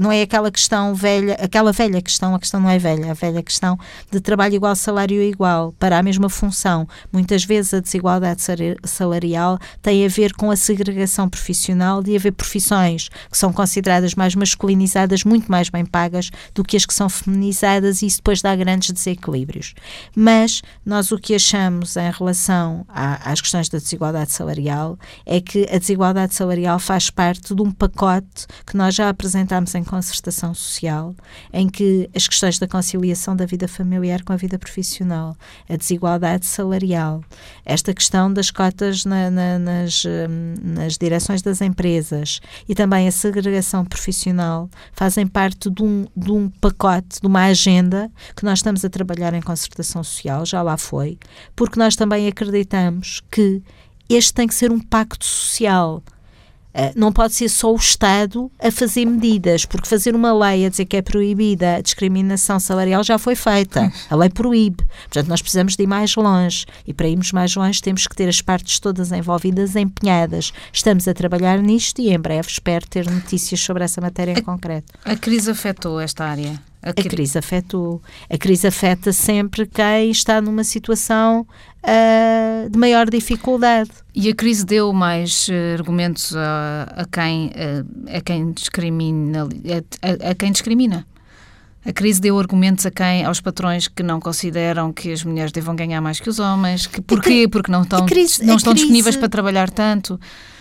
não 0.00 0.10
é 0.10 0.22
aquela 0.22 0.50
questão 0.50 0.94
velha, 0.94 1.34
aquela 1.34 1.72
velha 1.72 2.02
questão, 2.02 2.34
a 2.34 2.38
questão 2.38 2.60
não 2.60 2.68
é 2.68 2.78
velha, 2.78 3.10
a 3.10 3.14
velha 3.14 3.42
questão 3.42 3.78
de 4.10 4.20
trabalho 4.20 4.54
igual, 4.54 4.74
salário 4.74 5.22
igual, 5.22 5.72
para 5.78 5.98
a 5.98 6.02
mesma 6.02 6.28
função. 6.28 6.88
Muitas 7.12 7.44
vezes 7.44 7.72
a 7.72 7.80
desigualdade 7.80 8.42
salarial 8.84 9.58
tem 9.80 10.04
a 10.04 10.08
ver 10.08 10.25
com 10.34 10.50
a 10.50 10.56
segregação 10.56 11.28
profissional 11.28 12.02
de 12.02 12.16
haver 12.16 12.32
profissões 12.32 13.08
que 13.30 13.38
são 13.38 13.52
consideradas 13.52 14.14
mais 14.14 14.34
masculinizadas, 14.34 15.24
muito 15.24 15.50
mais 15.50 15.68
bem 15.68 15.84
pagas 15.84 16.30
do 16.54 16.64
que 16.64 16.76
as 16.76 16.86
que 16.86 16.94
são 16.94 17.08
feminizadas 17.08 18.02
e 18.02 18.06
isso 18.06 18.18
depois 18.18 18.42
dá 18.42 18.54
grandes 18.54 18.90
desequilíbrios. 18.90 19.74
Mas 20.14 20.62
nós 20.84 21.12
o 21.12 21.18
que 21.18 21.34
achamos 21.34 21.96
em 21.96 22.10
relação 22.10 22.86
às 22.88 23.40
questões 23.40 23.68
da 23.68 23.78
desigualdade 23.78 24.32
salarial 24.32 24.98
é 25.24 25.40
que 25.40 25.68
a 25.70 25.78
desigualdade 25.78 26.34
salarial 26.34 26.78
faz 26.78 27.10
parte 27.10 27.54
de 27.54 27.62
um 27.62 27.70
pacote 27.70 28.46
que 28.66 28.76
nós 28.76 28.94
já 28.94 29.08
apresentámos 29.08 29.74
em 29.74 29.84
concertação 29.84 30.54
social, 30.54 31.14
em 31.52 31.68
que 31.68 32.08
as 32.14 32.26
questões 32.28 32.58
da 32.58 32.66
conciliação 32.66 33.36
da 33.36 33.46
vida 33.46 33.68
familiar 33.68 34.22
com 34.22 34.32
a 34.32 34.36
vida 34.36 34.58
profissional, 34.58 35.36
a 35.68 35.76
desigualdade 35.76 36.46
salarial, 36.46 37.22
esta 37.64 37.92
questão 37.92 38.32
das 38.32 38.50
cotas 38.50 39.04
na, 39.04 39.30
na, 39.30 39.58
nas, 39.58 40.04
nas 40.62 40.96
direções 40.96 41.42
das 41.42 41.60
empresas 41.60 42.40
e 42.68 42.74
também 42.74 43.06
a 43.08 43.12
segregação 43.12 43.84
profissional 43.84 44.68
fazem 44.92 45.26
parte 45.26 45.70
de 45.70 45.82
um, 45.82 46.06
de 46.16 46.32
um 46.32 46.48
pacote, 46.48 47.20
de 47.20 47.26
uma 47.26 47.44
agenda 47.44 48.10
que 48.34 48.44
nós 48.44 48.58
estamos 48.58 48.84
a 48.84 48.88
trabalhar 48.88 49.34
em 49.34 49.42
concertação 49.42 50.02
social, 50.02 50.44
já 50.46 50.62
lá 50.62 50.76
foi, 50.76 51.18
porque 51.54 51.78
nós 51.78 51.96
também 51.96 52.26
acreditamos 52.28 53.22
que 53.30 53.62
este 54.08 54.32
tem 54.32 54.46
que 54.46 54.54
ser 54.54 54.70
um 54.70 54.80
pacto 54.80 55.24
social. 55.24 56.02
Uh, 56.76 56.92
não 56.94 57.10
pode 57.10 57.32
ser 57.32 57.48
só 57.48 57.72
o 57.72 57.76
Estado 57.76 58.50
a 58.60 58.70
fazer 58.70 59.06
medidas, 59.06 59.64
porque 59.64 59.88
fazer 59.88 60.14
uma 60.14 60.30
lei 60.30 60.66
a 60.66 60.68
dizer 60.68 60.84
que 60.84 60.98
é 60.98 61.00
proibida 61.00 61.76
a 61.76 61.80
discriminação 61.80 62.60
salarial 62.60 63.02
já 63.02 63.16
foi 63.16 63.34
feita. 63.34 63.90
A 64.10 64.14
lei 64.14 64.28
proíbe. 64.28 64.84
Portanto, 65.04 65.28
nós 65.28 65.40
precisamos 65.40 65.74
de 65.74 65.84
ir 65.84 65.86
mais 65.86 66.14
longe. 66.14 66.66
E 66.86 66.92
para 66.92 67.08
irmos 67.08 67.32
mais 67.32 67.54
longe, 67.56 67.80
temos 67.80 68.06
que 68.06 68.14
ter 68.14 68.28
as 68.28 68.42
partes 68.42 68.78
todas 68.78 69.10
envolvidas 69.10 69.74
empenhadas. 69.74 70.52
Estamos 70.70 71.08
a 71.08 71.14
trabalhar 71.14 71.62
nisto 71.62 71.98
e 72.00 72.10
em 72.10 72.18
breve 72.18 72.48
espero 72.50 72.86
ter 72.86 73.10
notícias 73.10 73.58
sobre 73.60 73.82
essa 73.82 74.00
matéria 74.02 74.32
em 74.32 74.38
a, 74.38 74.42
concreto. 74.42 74.92
A 75.02 75.16
crise 75.16 75.50
afetou 75.50 75.98
esta 75.98 76.26
área? 76.26 76.60
A, 76.82 76.90
a 76.90 76.92
crise 76.92 77.38
afetou. 77.38 78.02
A 78.28 78.36
crise 78.36 78.66
afeta 78.66 79.12
sempre 79.12 79.66
quem 79.66 80.10
está 80.10 80.42
numa 80.42 80.62
situação 80.62 81.46
uh, 81.86 82.68
de 82.68 82.78
maior 82.78 83.08
dificuldade. 83.08 83.90
E 84.14 84.28
a 84.28 84.34
crise 84.34 84.64
deu 84.64 84.92
mais 84.92 85.48
uh, 85.48 85.78
argumentos 85.78 86.34
a, 86.36 86.92
a 86.96 87.04
quem, 87.04 87.48
uh, 87.48 88.16
a 88.16 88.20
quem 88.20 88.52
discrimina, 88.52 89.44
a, 90.02 90.30
a, 90.30 90.34
quem 90.34 90.52
discrimina? 90.52 91.06
A 91.84 91.92
crise 91.92 92.20
deu 92.20 92.36
argumentos 92.38 92.84
a 92.84 92.90
quem? 92.90 93.24
Aos 93.24 93.40
patrões 93.40 93.86
que 93.86 94.02
não 94.02 94.18
consideram 94.18 94.92
que 94.92 95.12
as 95.12 95.22
mulheres 95.22 95.52
devam 95.52 95.76
ganhar 95.76 96.00
mais 96.00 96.18
que 96.18 96.28
os 96.28 96.40
homens. 96.40 96.88
Que, 96.88 97.00
porquê? 97.00 97.46
Porque 97.46 97.70
não 97.70 97.82
estão, 97.82 98.04
crise, 98.06 98.44
não 98.44 98.56
estão 98.56 98.72
crise, 98.72 98.86
disponíveis 98.86 99.16
para 99.16 99.28
trabalhar 99.28 99.70
tanto. 99.70 100.18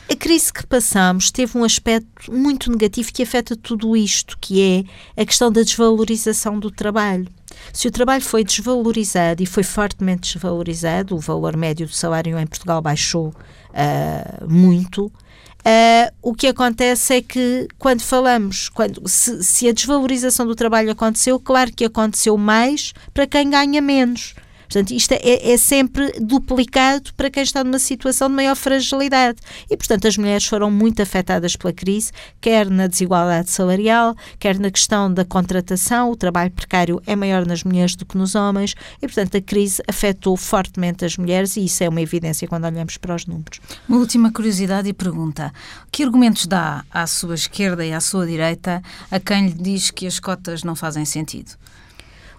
A 0.08 0.15
crise 0.15 0.54
que 0.54 0.65
passamos 0.68 1.32
teve 1.32 1.58
um 1.58 1.63
aspecto 1.63 2.32
muito 2.32 2.70
negativo 2.70 3.12
que 3.12 3.24
afeta 3.24 3.56
tudo 3.56 3.98
isto, 3.98 4.38
que 4.39 4.62
é 4.62 5.22
a 5.22 5.26
questão 5.26 5.52
da 5.52 5.63
desvalorização 5.63 6.60
do 6.60 6.70
trabalho. 6.70 7.28
Se 7.74 7.88
o 7.88 7.91
trabalho 7.91 8.22
foi 8.22 8.44
desvalorizado 8.44 9.41
e 9.41 9.48
foi 9.48 9.63
fortemente 9.63 10.34
desvalorizado, 10.34 11.15
o 11.15 11.20
valor 11.20 11.58
médio 11.58 11.88
do 11.88 11.94
salário 11.94 12.38
em 12.38 12.46
Portugal 12.46 12.82
baixou 12.82 13.30
uh, 13.30 14.48
muito. 14.48 15.06
Uh, 15.08 16.13
o 16.22 16.36
que 16.36 16.46
acontece 16.46 17.15
é 17.15 17.22
que 17.24 17.68
quando 17.80 18.02
falamos, 18.02 18.70
quando, 18.70 19.02
se, 19.10 19.44
se 19.44 19.68
a 19.68 19.74
desvalorização 19.74 20.46
do 20.46 20.54
trabalho 20.54 20.91
aconteceu, 20.91 21.39
claro 21.39 21.74
que 21.74 21.84
aconteceu 21.84 22.38
mais 22.38 22.94
para 23.12 23.26
quem 23.26 23.50
ganha 23.50 23.82
menos. 23.82 24.36
Portanto, 24.76 24.92
isto 24.92 25.14
é, 25.14 25.54
é, 25.54 25.58
sempre 25.58 26.12
duplicado 26.20 27.14
para 27.14 27.30
quem 27.30 27.44
está 27.44 27.64
numa 27.64 27.80
situação 27.80 28.28
de 28.28 28.36
maior 28.36 28.58
fragilidade. 28.58 29.38
E, 29.72 29.78
portanto, 29.78 30.06
as 30.06 30.18
mulheres 30.18 30.46
foram 30.46 30.70
muito 30.70 31.02
afetadas 31.02 31.56
pela 31.56 31.72
crise, 31.72 32.12
quer 32.42 32.70
na 32.70 32.86
desigualdade 32.86 33.50
salarial, 33.50 34.14
quer 34.38 34.60
na 34.60 34.70
questão 34.70 35.14
da 35.14 35.24
contratação. 35.24 36.12
O 36.12 36.16
trabalho 36.18 36.52
precário 36.52 37.02
é 37.08 37.16
maior 37.16 37.46
nas 37.46 37.64
mulheres 37.64 37.96
do 37.96 38.06
que 38.06 38.18
nos 38.18 38.36
homens. 38.36 38.76
E, 39.02 39.08
portanto, 39.08 39.38
a 39.38 39.42
crise 39.42 39.82
afetou 39.88 40.36
fortemente 40.36 41.06
as 41.06 41.16
mulheres 41.16 41.56
e 41.56 41.64
isso 41.64 41.82
é 41.82 41.88
uma 41.88 42.02
evidência 42.02 42.46
quando 42.46 42.66
olhamos 42.66 42.98
para 42.98 43.16
os 43.16 43.26
números. 43.26 43.62
Uma 43.88 44.00
última 44.00 44.30
curiosidade 44.30 44.90
e 44.90 44.94
pergunta: 44.94 45.54
que 45.90 46.04
argumentos 46.04 46.48
dá 46.48 46.84
à 46.92 47.08
sua 47.08 47.36
esquerda 47.36 47.86
e 47.86 47.94
à 47.94 48.02
sua 48.02 48.28
direita 48.28 48.84
a 49.10 49.22
quem 49.22 49.48
lhe 49.48 49.54
diz 49.54 49.90
que 49.90 50.06
as 50.06 50.20
cotas 50.20 50.66
não 50.66 50.76
fazem 50.76 51.06
sentido? 51.06 51.54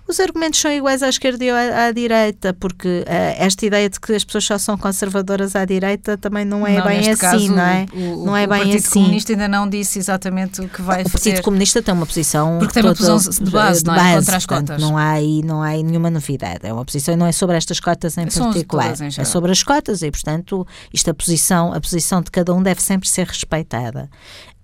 Os 0.09 0.21
argumentos 0.21 0.61
são 0.61 0.71
iguais 0.71 1.03
à 1.03 1.09
esquerda 1.09 1.45
e 1.45 1.51
à, 1.51 1.87
à 1.87 1.93
direita, 1.93 2.55
porque 2.55 2.89
uh, 2.89 3.05
esta 3.39 3.67
ideia 3.67 3.91
de 3.91 3.99
que 3.99 4.13
as 4.13 4.25
pessoas 4.25 4.45
só 4.45 4.59
são 4.59 4.79
conservadoras 4.79 5.57
à 5.57 5.65
direita 5.65 6.17
também 6.17 6.45
não 6.45 6.65
é 6.67 6.79
não, 6.79 6.87
bem 6.87 7.01
assim, 7.01 7.17
caso, 7.17 7.53
não 7.53 7.63
é? 7.63 7.87
O, 7.93 8.25
não 8.25 8.37
é 8.37 8.45
o 8.45 8.49
bem 8.49 8.59
Partido 8.59 8.77
assim. 8.77 9.01
Comunista 9.01 9.33
ainda 9.33 9.49
não 9.49 9.69
disse 9.69 9.99
exatamente 9.99 10.61
o 10.61 10.69
que 10.69 10.81
vai 10.81 11.03
o 11.03 11.09
fazer. 11.09 11.09
O 11.09 11.11
Partido 11.13 11.43
Comunista 11.43 11.83
tem 11.83 11.93
uma 11.93 12.07
posição 12.07 12.59
porque 12.59 12.75
tem 12.75 12.83
uma 12.85 12.95
posição 12.95 13.45
de 13.45 13.51
base, 13.51 13.81
de 13.83 13.87
não 13.87 13.95
é? 13.97 14.15
contra 14.15 14.37
as 14.37 14.47
cotas. 14.47 14.81
Não 14.81 14.97
há 14.97 15.11
aí, 15.11 15.43
não 15.43 15.63
há 15.63 15.69
aí 15.69 15.83
nenhuma 15.83 16.11
novidade. 16.11 16.61
É 16.63 16.73
uma 16.73 16.85
posição 16.85 17.17
não 17.17 17.27
é 17.27 17.33
sobre 17.33 17.57
estas 17.57 17.81
cotas 17.81 18.17
em 18.17 18.31
São 18.31 18.53
particular, 18.53 18.95
em 19.01 19.07
é 19.07 19.25
sobre 19.25 19.51
as 19.51 19.63
cotas 19.63 20.03
e 20.03 20.11
portanto 20.11 20.67
isto 20.93 21.11
a 21.11 21.15
posição 21.15 21.73
a 21.73 21.81
posição 21.81 22.23
de 22.23 22.31
cada 22.31 22.55
um 22.55 22.63
deve 22.63 22.81
sempre 22.81 23.09
ser 23.09 23.27
respeitada. 23.27 24.09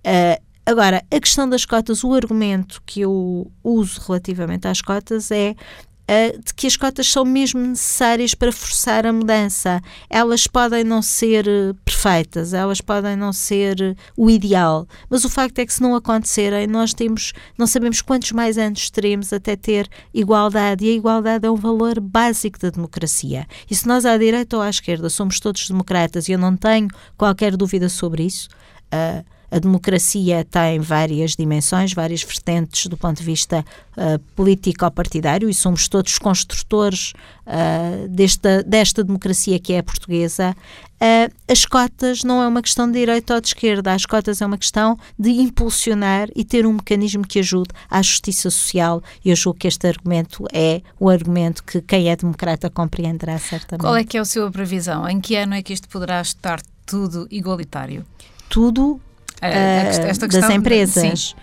Uh, 0.05 0.52
Agora, 0.65 1.03
a 1.11 1.19
questão 1.19 1.47
das 1.47 1.65
cotas, 1.65 2.03
o 2.03 2.13
argumento 2.13 2.81
que 2.85 3.01
eu 3.01 3.51
uso 3.63 3.99
relativamente 4.07 4.67
às 4.67 4.81
cotas 4.81 5.29
é 5.31 5.55
Uh, 6.03 6.37
de 6.37 6.53
que 6.53 6.67
as 6.67 6.75
cotas 6.75 7.07
são 7.07 7.23
mesmo 7.23 7.61
necessárias 7.61 8.35
para 8.35 8.51
forçar 8.51 9.05
a 9.05 9.13
mudança. 9.13 9.79
Elas 10.09 10.45
podem 10.47 10.83
não 10.83 11.01
ser 11.01 11.47
uh, 11.47 11.73
perfeitas, 11.85 12.53
elas 12.53 12.81
podem 12.81 13.15
não 13.15 13.31
ser 13.31 13.79
uh, 13.79 13.95
o 14.17 14.29
ideal, 14.29 14.85
mas 15.09 15.23
o 15.23 15.29
facto 15.29 15.59
é 15.59 15.65
que 15.65 15.73
se 15.73 15.81
não 15.81 15.95
acontecerem, 15.95 16.67
nós 16.67 16.93
temos, 16.93 17.31
não 17.57 17.65
sabemos 17.65 18.01
quantos 18.01 18.33
mais 18.33 18.57
anos 18.57 18.89
teremos 18.89 19.31
até 19.31 19.55
ter 19.55 19.87
igualdade, 20.13 20.85
e 20.85 20.89
a 20.89 20.93
igualdade 20.93 21.47
é 21.47 21.49
um 21.49 21.55
valor 21.55 22.01
básico 22.01 22.59
da 22.59 22.69
democracia. 22.69 23.47
E 23.71 23.73
se 23.73 23.87
nós 23.87 24.05
à 24.05 24.17
direita 24.17 24.57
ou 24.57 24.61
à 24.61 24.69
esquerda 24.69 25.09
somos 25.09 25.39
todos 25.39 25.69
democratas, 25.69 26.27
e 26.27 26.33
eu 26.33 26.37
não 26.37 26.57
tenho 26.57 26.89
qualquer 27.15 27.55
dúvida 27.55 27.87
sobre 27.87 28.23
isso, 28.25 28.49
uh, 28.93 29.23
a 29.53 29.59
democracia 29.59 30.43
tem 30.43 30.79
várias 30.79 31.35
dimensões, 31.35 31.93
várias 31.93 32.23
vertentes 32.23 32.87
do 32.87 32.97
ponto 32.97 33.19
de 33.19 33.23
vista 33.23 33.63
uh, 33.95 34.17
político-partidário 34.35 35.47
e 35.47 35.53
somos 35.53 35.87
todos 35.87 36.17
construtores 36.17 37.13
uh, 37.45 38.07
desta, 38.07 38.63
desta 38.63 39.03
democracia 39.03 39.59
que 39.59 39.73
é 39.73 39.77
a 39.77 39.83
portuguesa. 39.83 40.55
Uh, 40.95 41.31
as 41.47 41.65
cotas 41.65 42.23
não 42.23 42.41
é 42.41 42.47
uma 42.47 42.63
questão 42.63 42.87
de 42.87 42.97
direita 42.97 43.35
ou 43.35 43.41
de 43.41 43.49
esquerda, 43.49 43.93
as 43.93 44.07
cotas 44.07 44.41
é 44.41 44.45
uma 44.45 44.57
questão 44.57 44.97
de 45.19 45.29
impulsionar 45.29 46.29
e 46.35 46.43
ter 46.43 46.65
um 46.65 46.73
mecanismo 46.73 47.27
que 47.27 47.37
ajude 47.37 47.69
à 47.87 48.01
justiça 48.01 48.49
social 48.49 49.03
e 49.23 49.29
eu 49.29 49.35
julgo 49.35 49.59
que 49.59 49.67
este 49.67 49.87
argumento 49.87 50.47
é 50.51 50.81
o 50.99 51.09
argumento 51.09 51.63
que 51.63 51.79
quem 51.79 52.09
é 52.09 52.15
democrata 52.15 52.71
compreenderá 52.71 53.37
certamente. 53.37 53.81
Qual 53.81 53.95
é 53.95 54.03
que 54.03 54.17
é 54.17 54.19
a 54.19 54.25
sua 54.25 54.49
previsão? 54.49 55.07
Em 55.07 55.21
que 55.21 55.35
ano 55.35 55.53
é 55.53 55.61
que 55.61 55.73
isto 55.73 55.87
poderá 55.87 56.19
estar 56.21 56.59
tudo 56.87 57.27
igualitário? 57.29 58.03
Tudo 58.49 58.99
uh, 59.49 60.07
esta 60.07 60.27
questão, 60.27 60.49
das 60.49 60.49
empresas. 60.49 61.35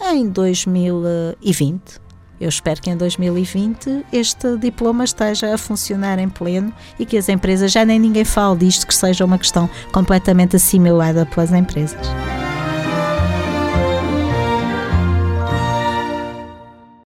Sim. 0.00 0.18
Em 0.18 0.28
2020. 0.28 2.08
Eu 2.40 2.48
espero 2.48 2.80
que 2.80 2.88
em 2.88 2.96
2020 2.96 4.06
este 4.12 4.56
diploma 4.58 5.02
esteja 5.02 5.52
a 5.52 5.58
funcionar 5.58 6.20
em 6.20 6.28
pleno 6.28 6.72
e 6.96 7.04
que 7.04 7.16
as 7.16 7.28
empresas, 7.28 7.72
já 7.72 7.84
nem 7.84 7.98
ninguém 7.98 8.24
fale 8.24 8.58
disto, 8.58 8.86
que 8.86 8.94
seja 8.94 9.24
uma 9.24 9.38
questão 9.38 9.68
completamente 9.92 10.54
assimilada 10.54 11.26
pelas 11.26 11.52
empresas. 11.52 12.06